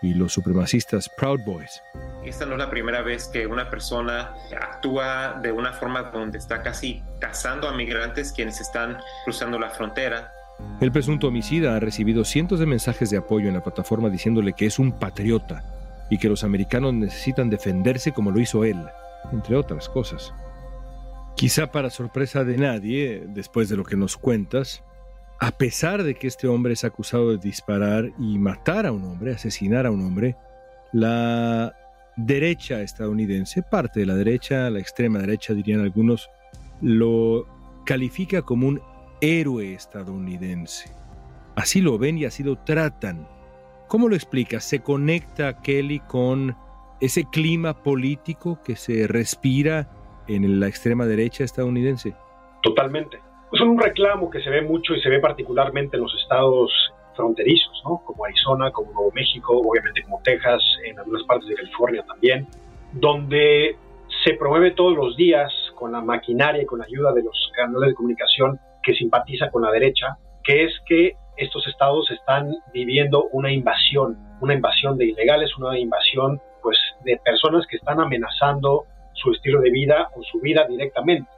y 0.00 0.14
los 0.14 0.32
supremacistas 0.32 1.08
Proud 1.08 1.40
Boys. 1.44 1.82
Esta 2.24 2.46
no 2.46 2.52
es 2.52 2.58
la 2.58 2.70
primera 2.70 3.02
vez 3.02 3.26
que 3.26 3.48
una 3.48 3.68
persona 3.68 4.32
actúa 4.60 5.40
de 5.42 5.50
una 5.50 5.72
forma 5.72 6.04
donde 6.04 6.38
está 6.38 6.62
casi 6.62 7.02
cazando 7.18 7.68
a 7.68 7.72
migrantes 7.76 8.32
quienes 8.32 8.60
están 8.60 8.98
cruzando 9.24 9.58
la 9.58 9.70
frontera. 9.70 10.32
El 10.80 10.92
presunto 10.92 11.26
homicida 11.26 11.74
ha 11.74 11.80
recibido 11.80 12.24
cientos 12.24 12.60
de 12.60 12.66
mensajes 12.66 13.10
de 13.10 13.16
apoyo 13.16 13.48
en 13.48 13.54
la 13.54 13.64
plataforma 13.64 14.08
diciéndole 14.08 14.52
que 14.52 14.66
es 14.66 14.78
un 14.78 14.92
patriota 15.00 15.64
y 16.10 16.18
que 16.18 16.28
los 16.28 16.44
americanos 16.44 16.94
necesitan 16.94 17.50
defenderse 17.50 18.12
como 18.12 18.30
lo 18.30 18.38
hizo 18.38 18.62
él, 18.62 18.78
entre 19.32 19.56
otras 19.56 19.88
cosas. 19.88 20.32
Quizá 21.36 21.72
para 21.72 21.90
sorpresa 21.90 22.44
de 22.44 22.56
nadie, 22.56 23.24
después 23.28 23.68
de 23.68 23.76
lo 23.76 23.84
que 23.84 23.96
nos 23.96 24.16
cuentas, 24.16 24.84
a 25.40 25.50
pesar 25.50 26.04
de 26.04 26.14
que 26.14 26.28
este 26.28 26.46
hombre 26.46 26.74
es 26.74 26.84
acusado 26.84 27.30
de 27.30 27.38
disparar 27.38 28.12
y 28.18 28.38
matar 28.38 28.86
a 28.86 28.92
un 28.92 29.04
hombre, 29.04 29.32
asesinar 29.32 29.84
a 29.84 29.90
un 29.90 30.04
hombre, 30.04 30.36
la 30.92 31.74
derecha 32.16 32.82
estadounidense, 32.82 33.62
parte 33.62 34.00
de 34.00 34.06
la 34.06 34.14
derecha, 34.14 34.70
la 34.70 34.78
extrema 34.78 35.18
derecha 35.18 35.54
dirían 35.54 35.80
algunos, 35.80 36.30
lo 36.80 37.46
califica 37.84 38.42
como 38.42 38.68
un 38.68 38.80
héroe 39.20 39.74
estadounidense. 39.74 40.90
Así 41.56 41.80
lo 41.80 41.98
ven 41.98 42.18
y 42.18 42.26
así 42.26 42.44
lo 42.44 42.58
tratan. 42.58 43.26
¿Cómo 43.88 44.08
lo 44.08 44.14
explica? 44.14 44.60
¿Se 44.60 44.80
conecta 44.80 45.60
Kelly 45.62 46.00
con 46.00 46.56
ese 47.00 47.24
clima 47.24 47.82
político 47.82 48.60
que 48.62 48.76
se 48.76 49.06
respira 49.08 49.88
en 50.28 50.60
la 50.60 50.68
extrema 50.68 51.06
derecha 51.06 51.44
estadounidense? 51.44 52.14
Totalmente. 52.62 53.18
Es 53.52 53.60
un 53.60 53.78
reclamo 53.78 54.30
que 54.30 54.40
se 54.40 54.50
ve 54.50 54.62
mucho 54.62 54.94
y 54.94 55.00
se 55.00 55.08
ve 55.08 55.20
particularmente 55.20 55.96
en 55.96 56.02
los 56.02 56.14
estados 56.20 56.72
fronterizos, 57.14 57.82
¿no? 57.84 58.02
como 58.04 58.24
Arizona, 58.24 58.70
como 58.72 58.92
Nuevo 58.92 59.12
México, 59.12 59.56
obviamente 59.56 60.02
como 60.02 60.20
Texas, 60.22 60.62
en 60.84 60.98
algunas 60.98 61.22
partes 61.24 61.48
de 61.48 61.54
California 61.54 62.04
también, 62.06 62.48
donde 62.92 63.76
se 64.24 64.34
promueve 64.34 64.72
todos 64.72 64.96
los 64.96 65.16
días 65.16 65.52
con 65.76 65.92
la 65.92 66.00
maquinaria 66.00 66.62
y 66.62 66.66
con 66.66 66.80
la 66.80 66.86
ayuda 66.86 67.12
de 67.12 67.22
los 67.22 67.52
canales 67.54 67.90
de 67.90 67.94
comunicación 67.94 68.58
que 68.82 68.94
simpatiza 68.94 69.50
con 69.50 69.62
la 69.62 69.70
derecha, 69.70 70.18
que 70.42 70.64
es 70.64 70.72
que 70.86 71.12
estos 71.36 71.66
estados 71.66 72.10
están 72.10 72.54
viviendo 72.72 73.24
una 73.32 73.50
invasión, 73.50 74.18
una 74.40 74.54
invasión 74.54 74.96
de 74.96 75.06
ilegales, 75.06 75.56
una 75.58 75.78
invasión 75.78 76.40
pues 76.62 76.78
de 77.04 77.20
personas 77.24 77.66
que 77.66 77.76
están 77.76 78.00
amenazando 78.00 78.84
su 79.14 79.32
estilo 79.32 79.60
de 79.60 79.70
vida 79.70 80.10
o 80.14 80.22
su 80.22 80.40
vida 80.40 80.66
directamente. 80.68 81.28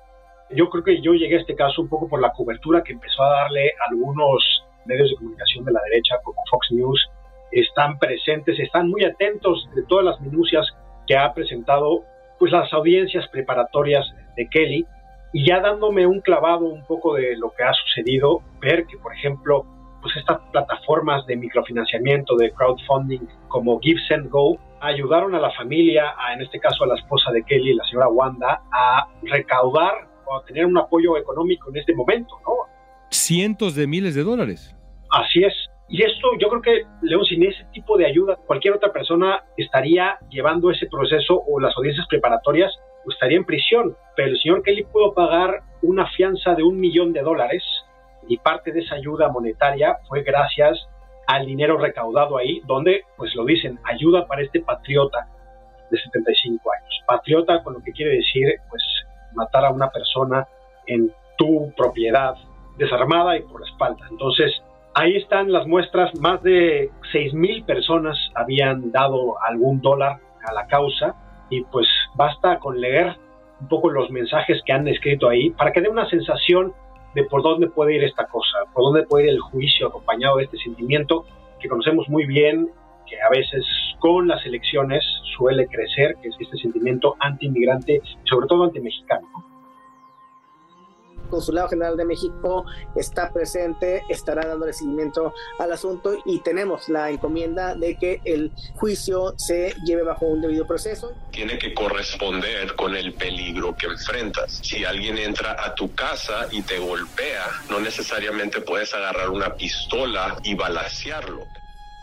Yo 0.50 0.68
creo 0.70 0.84
que 0.84 1.00
yo 1.00 1.12
llegué 1.12 1.36
a 1.36 1.40
este 1.40 1.56
caso 1.56 1.82
un 1.82 1.88
poco 1.88 2.08
por 2.08 2.20
la 2.20 2.32
cobertura 2.32 2.82
que 2.82 2.92
empezó 2.92 3.22
a 3.22 3.42
darle 3.42 3.72
algunos 3.88 4.64
medios 4.84 5.10
de 5.10 5.16
comunicación 5.16 5.64
de 5.64 5.72
la 5.72 5.80
derecha 5.90 6.16
como 6.22 6.40
Fox 6.50 6.68
News. 6.70 7.08
Están 7.50 7.98
presentes, 7.98 8.58
están 8.58 8.88
muy 8.88 9.04
atentos 9.04 9.68
de 9.74 9.82
todas 9.84 10.04
las 10.04 10.20
minucias 10.20 10.66
que 11.06 11.16
ha 11.16 11.32
presentado 11.32 12.02
pues 12.38 12.52
las 12.52 12.72
audiencias 12.72 13.26
preparatorias 13.28 14.06
de 14.36 14.48
Kelly 14.48 14.86
y 15.32 15.46
ya 15.46 15.60
dándome 15.60 16.06
un 16.06 16.20
clavado 16.20 16.66
un 16.66 16.84
poco 16.86 17.14
de 17.14 17.36
lo 17.36 17.50
que 17.50 17.64
ha 17.64 17.72
sucedido, 17.72 18.42
ver 18.60 18.86
que 18.86 18.98
por 18.98 19.14
ejemplo 19.14 19.64
pues 20.02 20.16
estas 20.16 20.38
plataformas 20.52 21.26
de 21.26 21.36
microfinanciamiento, 21.36 22.36
de 22.36 22.52
crowdfunding 22.52 23.26
como 23.48 23.80
Give 23.80 24.00
Send 24.06 24.30
Go, 24.30 24.58
ayudaron 24.80 25.34
a 25.34 25.40
la 25.40 25.50
familia, 25.52 26.14
en 26.34 26.42
este 26.42 26.58
caso 26.58 26.84
a 26.84 26.86
la 26.86 26.94
esposa 26.94 27.30
de 27.32 27.42
Kelly, 27.44 27.74
la 27.74 27.84
señora 27.84 28.08
Wanda, 28.08 28.62
a 28.72 29.08
recaudar 29.22 30.08
o 30.26 30.36
a 30.36 30.44
tener 30.44 30.66
un 30.66 30.76
apoyo 30.78 31.16
económico 31.16 31.70
en 31.70 31.76
este 31.76 31.94
momento, 31.94 32.34
¿no? 32.46 32.52
Cientos 33.10 33.74
de 33.74 33.86
miles 33.86 34.14
de 34.14 34.24
dólares. 34.24 34.74
Así 35.10 35.44
es. 35.44 35.54
Y 35.88 36.02
esto 36.02 36.28
yo 36.40 36.48
creo 36.48 36.62
que, 36.62 36.82
León, 37.02 37.24
sin 37.24 37.44
ese 37.44 37.64
tipo 37.72 37.96
de 37.96 38.06
ayuda, 38.06 38.36
cualquier 38.46 38.74
otra 38.74 38.92
persona 38.92 39.44
estaría 39.56 40.18
llevando 40.30 40.70
ese 40.70 40.86
proceso 40.86 41.40
o 41.46 41.60
las 41.60 41.76
audiencias 41.76 42.06
preparatorias 42.08 42.72
estaría 43.08 43.38
en 43.38 43.44
prisión. 43.44 43.96
Pero 44.16 44.30
el 44.30 44.40
señor 44.40 44.62
Kelly 44.62 44.84
pudo 44.84 45.14
pagar 45.14 45.62
una 45.82 46.06
fianza 46.10 46.54
de 46.54 46.64
un 46.64 46.80
millón 46.80 47.12
de 47.12 47.22
dólares 47.22 47.62
y 48.28 48.38
parte 48.38 48.72
de 48.72 48.80
esa 48.80 48.96
ayuda 48.96 49.28
monetaria 49.28 49.98
fue 50.08 50.22
gracias 50.22 50.88
al 51.26 51.46
dinero 51.46 51.78
recaudado 51.78 52.38
ahí, 52.38 52.60
donde, 52.66 53.02
pues 53.16 53.34
lo 53.34 53.44
dicen, 53.44 53.78
ayuda 53.84 54.26
para 54.26 54.42
este 54.42 54.60
patriota 54.60 55.26
de 55.90 55.98
75 55.98 56.70
años. 56.72 57.02
Patriota 57.06 57.62
con 57.62 57.74
lo 57.74 57.80
que 57.80 57.92
quiere 57.92 58.16
decir, 58.16 58.54
pues, 58.68 58.82
matar 59.34 59.64
a 59.64 59.70
una 59.70 59.90
persona 59.90 60.46
en 60.86 61.12
tu 61.36 61.72
propiedad, 61.76 62.34
desarmada 62.78 63.36
y 63.36 63.42
por 63.42 63.60
la 63.60 63.66
espalda. 63.66 64.06
Entonces, 64.10 64.62
ahí 64.94 65.16
están 65.16 65.52
las 65.52 65.66
muestras, 65.66 66.14
más 66.20 66.42
de 66.42 66.90
6 67.12 67.34
mil 67.34 67.64
personas 67.64 68.16
habían 68.34 68.90
dado 68.92 69.34
algún 69.42 69.80
dólar 69.80 70.18
a 70.44 70.52
la 70.52 70.66
causa 70.66 71.14
y 71.50 71.62
pues 71.64 71.86
basta 72.14 72.58
con 72.58 72.80
leer 72.80 73.16
un 73.60 73.68
poco 73.68 73.90
los 73.90 74.10
mensajes 74.10 74.60
que 74.64 74.72
han 74.72 74.86
escrito 74.88 75.28
ahí 75.28 75.50
para 75.50 75.72
que 75.72 75.80
dé 75.80 75.88
una 75.88 76.08
sensación 76.08 76.72
de 77.16 77.24
por 77.24 77.42
dónde 77.42 77.68
puede 77.68 77.96
ir 77.96 78.04
esta 78.04 78.26
cosa, 78.26 78.58
por 78.74 78.84
dónde 78.84 79.04
puede 79.04 79.24
ir 79.24 79.30
el 79.30 79.40
juicio 79.40 79.88
acompañado 79.88 80.36
de 80.36 80.44
este 80.44 80.58
sentimiento 80.58 81.24
que 81.58 81.66
conocemos 81.66 82.06
muy 82.10 82.26
bien, 82.26 82.68
que 83.06 83.16
a 83.22 83.30
veces 83.30 83.64
con 84.00 84.28
las 84.28 84.44
elecciones 84.44 85.02
suele 85.34 85.66
crecer, 85.66 86.16
que 86.20 86.28
es 86.28 86.36
este 86.38 86.58
sentimiento 86.58 87.16
anti-inmigrante, 87.20 88.02
sobre 88.24 88.46
todo 88.48 88.64
anti-mexicano. 88.64 89.26
Consulado 91.28 91.68
General 91.68 91.96
de 91.96 92.04
México 92.04 92.64
está 92.94 93.32
presente, 93.32 94.02
estará 94.08 94.46
dándole 94.46 94.72
seguimiento 94.72 95.32
al 95.58 95.72
asunto 95.72 96.16
y 96.24 96.40
tenemos 96.40 96.88
la 96.88 97.10
encomienda 97.10 97.74
de 97.74 97.96
que 97.96 98.20
el 98.24 98.52
juicio 98.74 99.34
se 99.36 99.74
lleve 99.84 100.02
bajo 100.02 100.26
un 100.26 100.40
debido 100.40 100.66
proceso. 100.66 101.12
Tiene 101.30 101.58
que 101.58 101.74
corresponder 101.74 102.74
con 102.74 102.94
el 102.96 103.14
peligro 103.14 103.76
que 103.76 103.86
enfrentas. 103.86 104.60
Si 104.62 104.84
alguien 104.84 105.18
entra 105.18 105.56
a 105.58 105.74
tu 105.74 105.94
casa 105.94 106.48
y 106.50 106.62
te 106.62 106.78
golpea, 106.78 107.44
no 107.70 107.80
necesariamente 107.80 108.60
puedes 108.60 108.94
agarrar 108.94 109.30
una 109.30 109.54
pistola 109.54 110.38
y 110.42 110.54
balasearlo. 110.54 111.44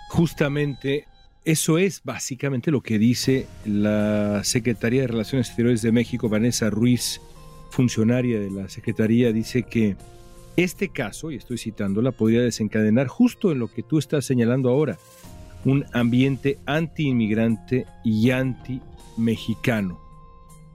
Justamente 0.09 1.07
eso 1.45 1.77
es 1.77 2.01
básicamente 2.03 2.71
lo 2.71 2.81
que 2.81 2.97
dice 2.97 3.47
la 3.65 4.43
Secretaría 4.45 5.01
de 5.01 5.07
Relaciones 5.07 5.47
Exteriores 5.47 5.81
de 5.81 5.91
México, 5.91 6.29
Vanessa 6.29 6.69
Ruiz, 6.69 7.19
funcionaria 7.73 8.39
de 8.39 8.51
la 8.51 8.69
Secretaría, 8.69 9.33
dice 9.33 9.63
que 9.63 9.97
este 10.55 10.89
caso, 10.89 11.31
y 11.31 11.35
estoy 11.35 11.57
citándola, 11.57 12.11
podría 12.11 12.41
desencadenar 12.41 13.07
justo 13.07 13.51
en 13.51 13.57
lo 13.57 13.67
que 13.67 13.81
tú 13.81 13.97
estás 13.97 14.25
señalando 14.25 14.69
ahora, 14.69 14.99
un 15.65 15.83
ambiente 15.91 16.59
anti-inmigrante 16.67 17.87
y 18.03 18.29
anti-mexicano. 18.29 19.99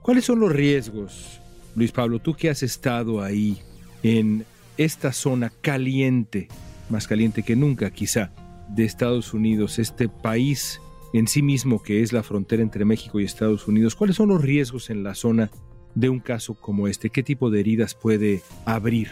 ¿Cuáles 0.01 0.25
son 0.25 0.41
los 0.41 0.51
riesgos, 0.51 1.39
Luis 1.75 1.93
Pablo, 1.93 2.19
tú 2.19 2.33
que 2.33 2.49
has 2.49 2.63
estado 2.63 3.23
ahí 3.23 3.59
en 4.03 4.43
esta 4.77 5.13
zona 5.13 5.53
caliente, 5.61 6.49
más 6.89 7.07
caliente 7.07 7.43
que 7.43 7.55
nunca 7.55 7.91
quizá, 7.91 8.33
de 8.67 8.83
Estados 8.83 9.33
Unidos, 9.33 9.79
este 9.79 10.09
país 10.09 10.81
en 11.13 11.27
sí 11.27 11.41
mismo 11.41 11.81
que 11.81 12.01
es 12.01 12.11
la 12.11 12.23
frontera 12.23 12.61
entre 12.61 12.83
México 12.83 13.19
y 13.21 13.23
Estados 13.23 13.69
Unidos, 13.69 13.95
¿cuáles 13.95 14.17
son 14.17 14.29
los 14.29 14.41
riesgos 14.41 14.89
en 14.89 15.03
la 15.03 15.15
zona 15.15 15.49
de 15.95 16.09
un 16.09 16.19
caso 16.19 16.55
como 16.55 16.87
este? 16.87 17.09
¿Qué 17.09 17.23
tipo 17.23 17.49
de 17.49 17.59
heridas 17.59 17.95
puede 17.95 18.41
abrir? 18.65 19.09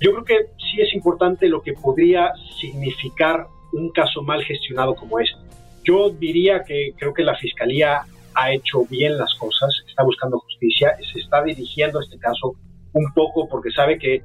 Yo 0.00 0.12
creo 0.12 0.24
que 0.24 0.36
sí 0.58 0.80
es 0.80 0.94
importante 0.94 1.48
lo 1.48 1.62
que 1.62 1.72
podría 1.72 2.32
significar 2.60 3.46
un 3.72 3.90
caso 3.90 4.22
mal 4.22 4.42
gestionado 4.44 4.94
como 4.94 5.18
este. 5.18 5.38
Yo 5.84 6.10
diría 6.10 6.62
que 6.64 6.92
creo 6.96 7.12
que 7.12 7.22
la 7.22 7.36
Fiscalía 7.36 8.02
ha 8.34 8.52
hecho 8.52 8.84
bien 8.86 9.16
las 9.16 9.34
cosas, 9.34 9.70
está 9.86 10.02
buscando 10.02 10.38
justicia, 10.38 10.96
se 11.12 11.20
está 11.20 11.42
dirigiendo 11.42 12.00
este 12.00 12.18
caso 12.18 12.54
un 12.92 13.12
poco 13.12 13.48
porque 13.48 13.70
sabe 13.70 13.98
que 13.98 14.22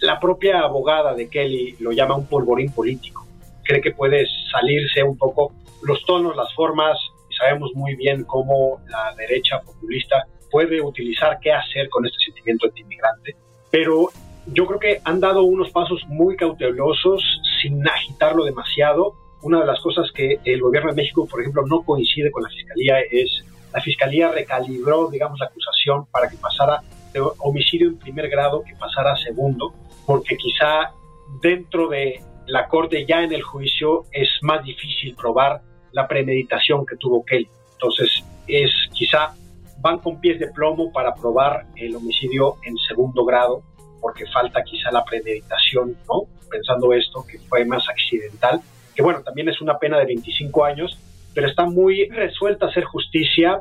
la 0.00 0.18
propia 0.20 0.60
abogada 0.60 1.14
de 1.14 1.28
Kelly 1.28 1.76
lo 1.80 1.92
llama 1.92 2.16
un 2.16 2.26
polvorín 2.26 2.72
político 2.72 3.26
cree 3.70 3.80
que 3.80 3.92
puede 3.92 4.26
salirse 4.50 5.02
un 5.02 5.16
poco 5.16 5.52
los 5.82 6.04
tonos, 6.04 6.36
las 6.36 6.52
formas, 6.54 6.98
sabemos 7.38 7.70
muy 7.74 7.94
bien 7.94 8.24
cómo 8.24 8.80
la 8.88 9.14
derecha 9.16 9.60
populista 9.60 10.26
puede 10.50 10.80
utilizar 10.80 11.38
qué 11.40 11.52
hacer 11.52 11.88
con 11.88 12.06
este 12.06 12.18
sentimiento 12.24 12.66
anti-inmigrante, 12.66 13.36
pero 13.70 14.08
yo 14.46 14.66
creo 14.66 14.80
que 14.80 15.00
han 15.04 15.20
dado 15.20 15.42
unos 15.42 15.70
pasos 15.70 16.02
muy 16.08 16.36
cautelosos 16.36 17.22
sin 17.62 17.86
agitarlo 17.86 18.44
demasiado. 18.44 19.14
Una 19.42 19.60
de 19.60 19.66
las 19.66 19.80
cosas 19.80 20.10
que 20.12 20.38
el 20.44 20.60
gobierno 20.60 20.90
de 20.90 20.96
México, 20.96 21.26
por 21.26 21.40
ejemplo, 21.40 21.62
no 21.66 21.82
coincide 21.82 22.30
con 22.30 22.42
la 22.42 22.48
fiscalía 22.50 23.00
es 23.10 23.44
la 23.72 23.80
fiscalía 23.80 24.30
recalibró, 24.32 25.08
digamos, 25.08 25.38
la 25.38 25.46
acusación 25.46 26.06
para 26.06 26.28
que 26.28 26.36
pasara 26.36 26.80
de 27.12 27.20
homicidio 27.38 27.88
en 27.88 27.98
primer 27.98 28.28
grado 28.28 28.62
que 28.62 28.74
pasara 28.74 29.12
a 29.12 29.16
segundo, 29.16 29.72
porque 30.06 30.36
quizá 30.36 30.92
dentro 31.40 31.88
de 31.88 32.20
la 32.46 32.66
Corte 32.66 33.06
ya 33.06 33.22
en 33.22 33.32
el 33.32 33.42
juicio 33.42 34.06
es 34.12 34.28
más 34.42 34.64
difícil 34.64 35.14
probar 35.14 35.60
la 35.92 36.08
premeditación 36.08 36.84
que 36.84 36.96
tuvo 36.96 37.24
Kelly. 37.24 37.48
Entonces, 37.74 38.24
es 38.46 38.70
quizá 38.92 39.34
van 39.80 39.98
con 39.98 40.20
pies 40.20 40.38
de 40.38 40.48
plomo 40.48 40.92
para 40.92 41.14
probar 41.14 41.66
el 41.76 41.96
homicidio 41.96 42.56
en 42.64 42.76
segundo 42.76 43.24
grado, 43.24 43.62
porque 44.00 44.26
falta 44.26 44.62
quizá 44.62 44.90
la 44.90 45.04
premeditación, 45.04 45.96
¿no? 46.08 46.22
Pensando 46.50 46.92
esto, 46.92 47.24
que 47.26 47.38
fue 47.38 47.64
más 47.64 47.88
accidental, 47.88 48.60
que 48.94 49.02
bueno, 49.02 49.22
también 49.22 49.48
es 49.48 49.60
una 49.60 49.78
pena 49.78 49.98
de 49.98 50.06
25 50.06 50.64
años, 50.64 50.98
pero 51.34 51.46
está 51.46 51.64
muy 51.64 52.08
resuelta 52.08 52.66
hacer 52.66 52.84
justicia 52.84 53.60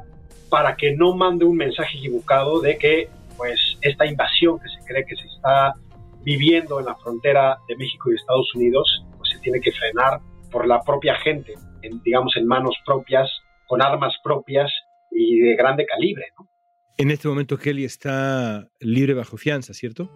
para 0.50 0.76
que 0.76 0.96
no 0.96 1.16
mande 1.16 1.46
un 1.46 1.58
mensaje 1.58 1.98
equivocado 1.98 2.60
de 2.60 2.78
que 2.78 3.10
pues 3.38 3.78
esta 3.82 4.06
invasión 4.06 4.60
que 4.60 4.68
se 4.68 4.86
cree 4.86 5.06
que 5.06 5.16
se 5.16 5.28
está 5.28 5.76
viviendo 6.24 6.80
en 6.80 6.86
la 6.86 6.96
frontera 6.96 7.58
de 7.68 7.78
México 7.78 8.12
y 8.12 8.16
Estados 8.16 8.54
Unidos, 8.54 9.06
pues 9.18 9.32
se 9.32 9.40
tiene 9.40 9.62
que 9.62 9.72
frenar 9.72 10.20
por 10.52 10.68
la 10.68 10.82
propia 10.82 11.16
gente, 11.16 11.54
en, 11.82 12.02
digamos 12.04 12.36
en 12.36 12.46
manos 12.46 12.76
propias, 12.86 13.30
con 13.68 13.82
armas 13.82 14.16
propias 14.24 14.72
y 15.12 15.40
de 15.40 15.56
grande 15.56 15.86
calibre. 15.86 16.26
En 16.98 17.12
este 17.12 17.28
momento 17.28 17.58
Kelly 17.58 17.86
está 17.86 18.68
libre 18.80 19.14
bajo 19.14 19.38
fianza, 19.38 19.74
¿cierto? 19.74 20.10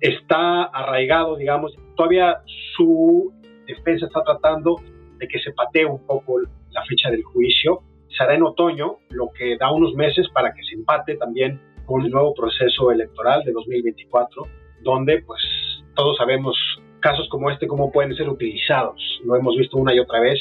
Está 0.00 0.64
arraigado, 0.64 1.36
digamos, 1.36 1.76
todavía 1.96 2.38
su 2.76 3.32
defensa 3.66 4.06
está 4.06 4.22
tratando 4.24 4.76
de 5.18 5.28
que 5.28 5.38
se 5.38 5.52
patee 5.52 5.84
un 5.84 6.06
poco 6.06 6.40
la 6.70 6.84
fecha 6.88 7.10
del 7.10 7.22
juicio. 7.22 7.82
Será 8.16 8.34
en 8.34 8.42
otoño, 8.42 8.96
lo 9.10 9.30
que 9.36 9.56
da 9.58 9.70
unos 9.70 9.94
meses 9.94 10.26
para 10.32 10.52
que 10.54 10.62
se 10.64 10.74
empate 10.74 11.16
también 11.16 11.60
con 11.84 12.02
el 12.02 12.10
nuevo 12.10 12.32
proceso 12.34 12.90
electoral 12.90 13.44
de 13.44 13.52
2024 13.52 14.60
donde 14.82 15.22
pues 15.22 15.40
todos 15.94 16.16
sabemos 16.16 16.56
casos 17.00 17.28
como 17.30 17.50
este 17.50 17.66
cómo 17.66 17.90
pueden 17.90 18.14
ser 18.14 18.28
utilizados. 18.28 19.00
Lo 19.24 19.36
hemos 19.36 19.56
visto 19.56 19.78
una 19.78 19.94
y 19.94 19.98
otra 19.98 20.20
vez 20.20 20.38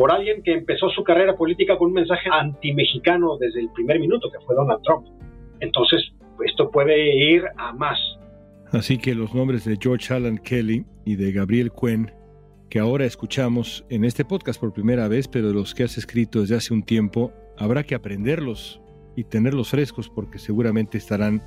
por 0.00 0.10
alguien 0.10 0.42
que 0.42 0.54
empezó 0.54 0.88
su 0.88 1.04
carrera 1.04 1.36
política 1.36 1.76
con 1.76 1.88
un 1.88 1.92
mensaje 1.92 2.30
anti-mexicano 2.32 3.36
desde 3.36 3.60
el 3.60 3.68
primer 3.72 4.00
minuto, 4.00 4.30
que 4.30 4.42
fue 4.46 4.54
Donald 4.54 4.80
Trump. 4.82 5.06
Entonces, 5.60 6.00
esto 6.42 6.70
puede 6.70 7.34
ir 7.34 7.42
a 7.58 7.74
más. 7.74 7.98
Así 8.72 8.96
que 8.96 9.14
los 9.14 9.34
nombres 9.34 9.66
de 9.66 9.76
George 9.78 10.14
Alan 10.14 10.38
Kelly 10.38 10.86
y 11.04 11.16
de 11.16 11.32
Gabriel 11.32 11.70
Cuen, 11.70 12.10
que 12.70 12.78
ahora 12.78 13.04
escuchamos 13.04 13.84
en 13.90 14.06
este 14.06 14.24
podcast 14.24 14.58
por 14.58 14.72
primera 14.72 15.06
vez, 15.06 15.28
pero 15.28 15.52
los 15.52 15.74
que 15.74 15.82
has 15.82 15.98
escrito 15.98 16.40
desde 16.40 16.56
hace 16.56 16.72
un 16.72 16.82
tiempo, 16.82 17.30
habrá 17.58 17.82
que 17.82 17.94
aprenderlos 17.94 18.80
y 19.16 19.24
tenerlos 19.24 19.68
frescos 19.68 20.08
porque 20.08 20.38
seguramente 20.38 20.96
estarán 20.96 21.42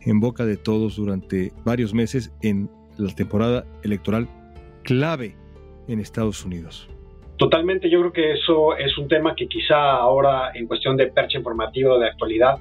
en 0.00 0.18
boca 0.18 0.44
de 0.44 0.56
todos 0.56 0.96
durante 0.96 1.52
varios 1.64 1.94
meses 1.94 2.32
en 2.42 2.68
la 2.98 3.14
temporada 3.14 3.64
electoral 3.84 4.28
clave 4.82 5.36
en 5.86 6.00
Estados 6.00 6.44
Unidos. 6.44 6.88
Totalmente, 7.36 7.90
yo 7.90 8.00
creo 8.00 8.12
que 8.12 8.32
eso 8.32 8.76
es 8.76 8.96
un 8.98 9.08
tema 9.08 9.34
que 9.34 9.48
quizá 9.48 9.92
ahora 9.92 10.52
en 10.54 10.66
cuestión 10.66 10.96
de 10.96 11.06
percha 11.08 11.38
informativa 11.38 11.98
de 11.98 12.06
actualidad 12.06 12.58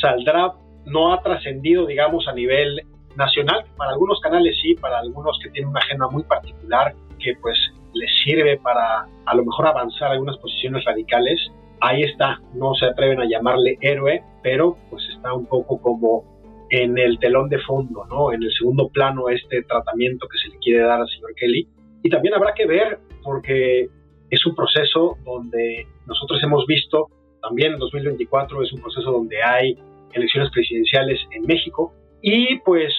saldrá, 0.00 0.52
no 0.86 1.12
ha 1.12 1.22
trascendido, 1.22 1.86
digamos, 1.86 2.28
a 2.28 2.32
nivel 2.32 2.82
nacional, 3.16 3.64
para 3.76 3.92
algunos 3.92 4.20
canales 4.20 4.56
sí, 4.62 4.74
para 4.74 4.98
algunos 4.98 5.38
que 5.42 5.50
tienen 5.50 5.70
una 5.70 5.80
agenda 5.80 6.08
muy 6.08 6.22
particular 6.24 6.94
que 7.18 7.34
pues 7.40 7.58
les 7.92 8.10
sirve 8.24 8.58
para 8.58 9.06
a 9.26 9.34
lo 9.34 9.44
mejor 9.44 9.66
avanzar 9.66 10.12
algunas 10.12 10.36
posiciones 10.38 10.84
radicales, 10.84 11.40
ahí 11.80 12.02
está, 12.02 12.40
no 12.54 12.74
se 12.74 12.86
atreven 12.86 13.20
a 13.20 13.26
llamarle 13.26 13.78
héroe, 13.80 14.22
pero 14.42 14.76
pues 14.90 15.02
está 15.14 15.34
un 15.34 15.46
poco 15.46 15.80
como 15.80 16.40
en 16.70 16.98
el 16.98 17.18
telón 17.18 17.48
de 17.48 17.58
fondo, 17.58 18.04
¿no? 18.06 18.32
En 18.32 18.42
el 18.42 18.52
segundo 18.52 18.88
plano 18.88 19.28
este 19.28 19.62
tratamiento 19.64 20.26
que 20.28 20.38
se 20.38 20.54
le 20.54 20.58
quiere 20.60 20.84
dar 20.84 21.00
al 21.00 21.08
señor 21.08 21.34
Kelly. 21.34 21.68
Y 22.02 22.10
también 22.10 22.34
habrá 22.34 22.54
que 22.54 22.66
ver, 22.66 22.98
porque 23.22 23.88
es 24.30 24.46
un 24.46 24.54
proceso 24.54 25.16
donde 25.24 25.86
nosotros 26.06 26.42
hemos 26.42 26.66
visto, 26.66 27.08
también 27.42 27.72
en 27.72 27.78
2024 27.78 28.62
es 28.62 28.72
un 28.72 28.80
proceso 28.80 29.10
donde 29.10 29.42
hay 29.42 29.76
elecciones 30.12 30.50
presidenciales 30.50 31.20
en 31.32 31.42
México 31.42 31.92
y 32.22 32.58
pues 32.60 32.92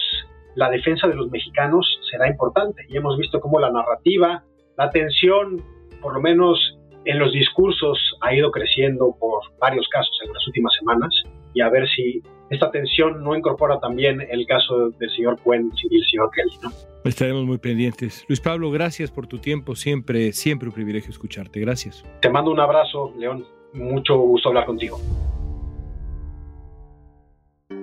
la 0.54 0.70
defensa 0.70 1.08
de 1.08 1.14
los 1.14 1.30
mexicanos 1.30 1.86
será 2.10 2.28
importante. 2.28 2.84
Y 2.88 2.96
hemos 2.96 3.16
visto 3.16 3.40
cómo 3.40 3.58
la 3.60 3.70
narrativa, 3.70 4.44
la 4.76 4.90
tensión, 4.90 5.62
por 6.00 6.14
lo 6.14 6.20
menos 6.20 6.78
en 7.04 7.18
los 7.18 7.32
discursos, 7.32 7.98
ha 8.20 8.34
ido 8.34 8.50
creciendo 8.50 9.16
por 9.18 9.42
varios 9.58 9.88
casos 9.88 10.16
en 10.24 10.32
las 10.32 10.46
últimas 10.46 10.72
semanas 10.78 11.10
y 11.54 11.60
a 11.60 11.68
ver 11.68 11.88
si 11.88 12.22
esta 12.52 12.70
tensión 12.70 13.24
no 13.24 13.34
incorpora 13.34 13.80
también 13.80 14.20
el 14.30 14.46
caso 14.46 14.90
del 14.90 15.10
señor 15.10 15.40
Cuen 15.42 15.72
y 15.90 15.96
el 15.96 16.04
señor 16.04 16.30
Kelly. 16.34 16.52
¿no? 16.62 16.70
Estaremos 17.04 17.44
muy 17.44 17.58
pendientes. 17.58 18.24
Luis 18.28 18.40
Pablo, 18.40 18.70
gracias 18.70 19.10
por 19.10 19.26
tu 19.26 19.38
tiempo. 19.38 19.74
Siempre, 19.74 20.32
siempre 20.32 20.68
un 20.68 20.74
privilegio 20.74 21.10
escucharte. 21.10 21.60
Gracias. 21.60 22.04
Te 22.20 22.28
mando 22.28 22.50
un 22.50 22.60
abrazo, 22.60 23.14
León. 23.18 23.44
Mucho 23.72 24.18
gusto 24.18 24.50
hablar 24.50 24.66
contigo. 24.66 25.00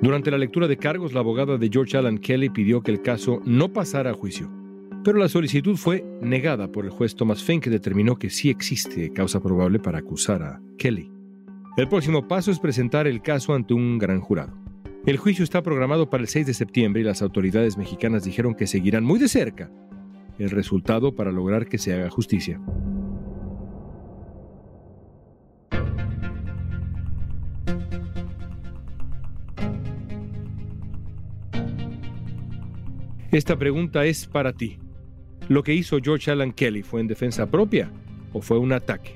Durante 0.02 0.30
la 0.30 0.38
lectura 0.38 0.68
de 0.68 0.78
cargos, 0.78 1.14
la 1.14 1.22
abogada 1.22 1.58
de 1.58 1.70
George 1.70 1.98
Alan 1.98 2.20
Kelly 2.20 2.50
pidió 2.50 2.82
que 2.82 2.92
el 2.92 3.02
caso 3.02 3.42
no 3.46 3.74
pasara 3.74 4.12
a 4.12 4.14
juicio. 4.14 4.50
Pero 5.04 5.18
la 5.18 5.30
solicitud 5.30 5.78
fue 5.78 6.06
negada 6.22 6.72
por 6.72 6.86
el 6.86 6.92
juez 6.92 7.16
Thomas 7.16 7.44
Fink, 7.44 7.64
que 7.64 7.70
determinó 7.70 8.18
que 8.18 8.30
sí 8.30 8.50
existe 8.50 9.12
causa 9.14 9.42
probable 9.42 9.80
para 9.80 9.98
acusar 9.98 10.44
a 10.44 10.62
Kelly. 10.78 11.19
El 11.78 11.88
próximo 11.88 12.28
paso 12.28 12.52
es 12.52 12.60
presentar 12.60 13.08
el 13.08 13.22
caso 13.22 13.54
ante 13.54 13.74
un 13.74 13.98
gran 14.00 14.20
jurado. 14.20 14.54
El 15.06 15.18
juicio 15.18 15.44
está 15.44 15.62
programado 15.62 16.10
para 16.10 16.22
el 16.22 16.28
6 16.28 16.48
de 16.48 16.54
septiembre 16.54 17.02
y 17.02 17.06
las 17.06 17.22
autoridades 17.22 17.78
mexicanas 17.78 18.24
dijeron 18.24 18.54
que 18.54 18.68
seguirán 18.68 19.06
muy 19.06 19.18
de 19.20 19.30
cerca 19.30 19.72
el 20.40 20.50
resultado 20.50 21.16
para 21.16 21.32
lograr 21.32 21.68
que 21.68 21.78
se 21.78 21.94
haga 21.94 22.10
justicia. 22.10 22.60
Esta 33.32 33.58
pregunta 33.58 34.06
es 34.06 34.26
para 34.26 34.54
ti. 34.54 34.80
¿Lo 35.48 35.64
que 35.64 35.74
hizo 35.74 36.00
George 36.02 36.32
Alan 36.32 36.52
Kelly 36.52 36.84
fue 36.84 37.00
en 37.00 37.08
defensa 37.08 37.50
propia 37.50 37.92
o 38.34 38.42
fue 38.42 38.58
un 38.58 38.74
ataque 38.74 39.16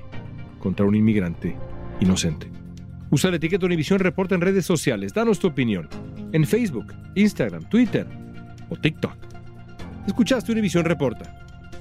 contra 0.60 0.86
un 0.86 0.94
inmigrante 0.94 1.56
inocente? 2.04 2.48
Usa 3.10 3.30
la 3.30 3.36
etiqueta 3.36 3.66
Univisión 3.66 3.98
Reporta 3.98 4.34
en 4.34 4.40
redes 4.40 4.66
sociales. 4.66 5.12
Danos 5.12 5.38
tu 5.38 5.48
opinión 5.48 5.88
en 6.32 6.46
Facebook, 6.46 6.92
Instagram, 7.14 7.68
Twitter 7.68 8.06
o 8.68 8.76
TikTok. 8.76 9.16
Escuchaste 10.06 10.52
Univisión 10.52 10.84
Reporta. 10.84 11.40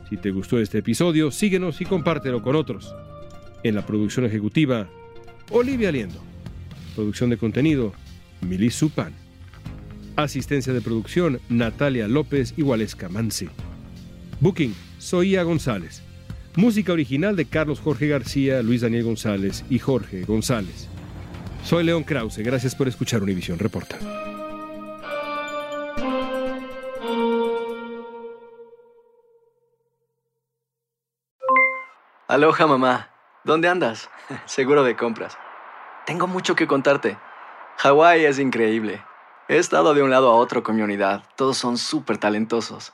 Si 0.10 0.18
te 0.18 0.32
gustó 0.32 0.60
este 0.60 0.80
episodio, 0.80 1.32
síguenos 1.32 1.82
y 1.82 1.86
compártelo 1.86 2.42
con 2.42 2.56
otros. 2.56 2.94
En 3.64 3.76
la 3.76 3.86
producción 3.86 4.26
ejecutiva, 4.26 4.88
Olivia 5.50 5.92
Liendo. 5.92 6.22
Producción 6.96 7.30
de 7.30 7.38
contenido, 7.38 7.94
Mili 8.42 8.70
Supan. 8.70 9.14
Asistencia 10.16 10.74
de 10.74 10.82
producción, 10.82 11.40
Natalia 11.50 12.08
López 12.08 12.54
y 12.56 12.64
Mansi. 13.10 13.50
Booking, 14.40 14.76
Soía 15.00 15.44
González. 15.44 16.04
Música 16.56 16.94
original 16.94 17.36
de 17.36 17.46
Carlos 17.46 17.80
Jorge 17.80 18.08
García, 18.08 18.62
Luis 18.62 18.82
Daniel 18.82 19.06
González 19.06 19.66
y 19.72 19.80
Jorge 19.80 20.24
González. 20.24 20.88
Soy 21.64 21.84
León 21.84 22.04
Krause, 22.04 22.38
gracias 22.40 22.76
por 22.76 22.88
escuchar 22.88 23.24
Univisión 23.24 23.58
Reporta. 23.58 23.98
Aloha 32.28 32.68
mamá, 32.68 33.10
¿dónde 33.44 33.68
andas? 33.68 34.12
Seguro 34.46 34.84
de 34.84 34.96
compras. 34.96 35.36
Tengo 36.06 36.28
mucho 36.28 36.56
que 36.56 36.68
contarte. 36.68 37.18
Hawái 37.78 38.26
es 38.26 38.38
increíble. 38.38 39.02
He 39.48 39.58
estado 39.58 39.96
de 39.96 40.04
un 40.04 40.12
lado 40.12 40.30
a 40.32 40.36
otro 40.36 40.62
con 40.62 40.76
mi 40.76 40.84
unidad. 40.84 41.24
Todos 41.36 41.58
son 41.58 41.80
súper 41.80 42.20
talentosos. 42.20 42.94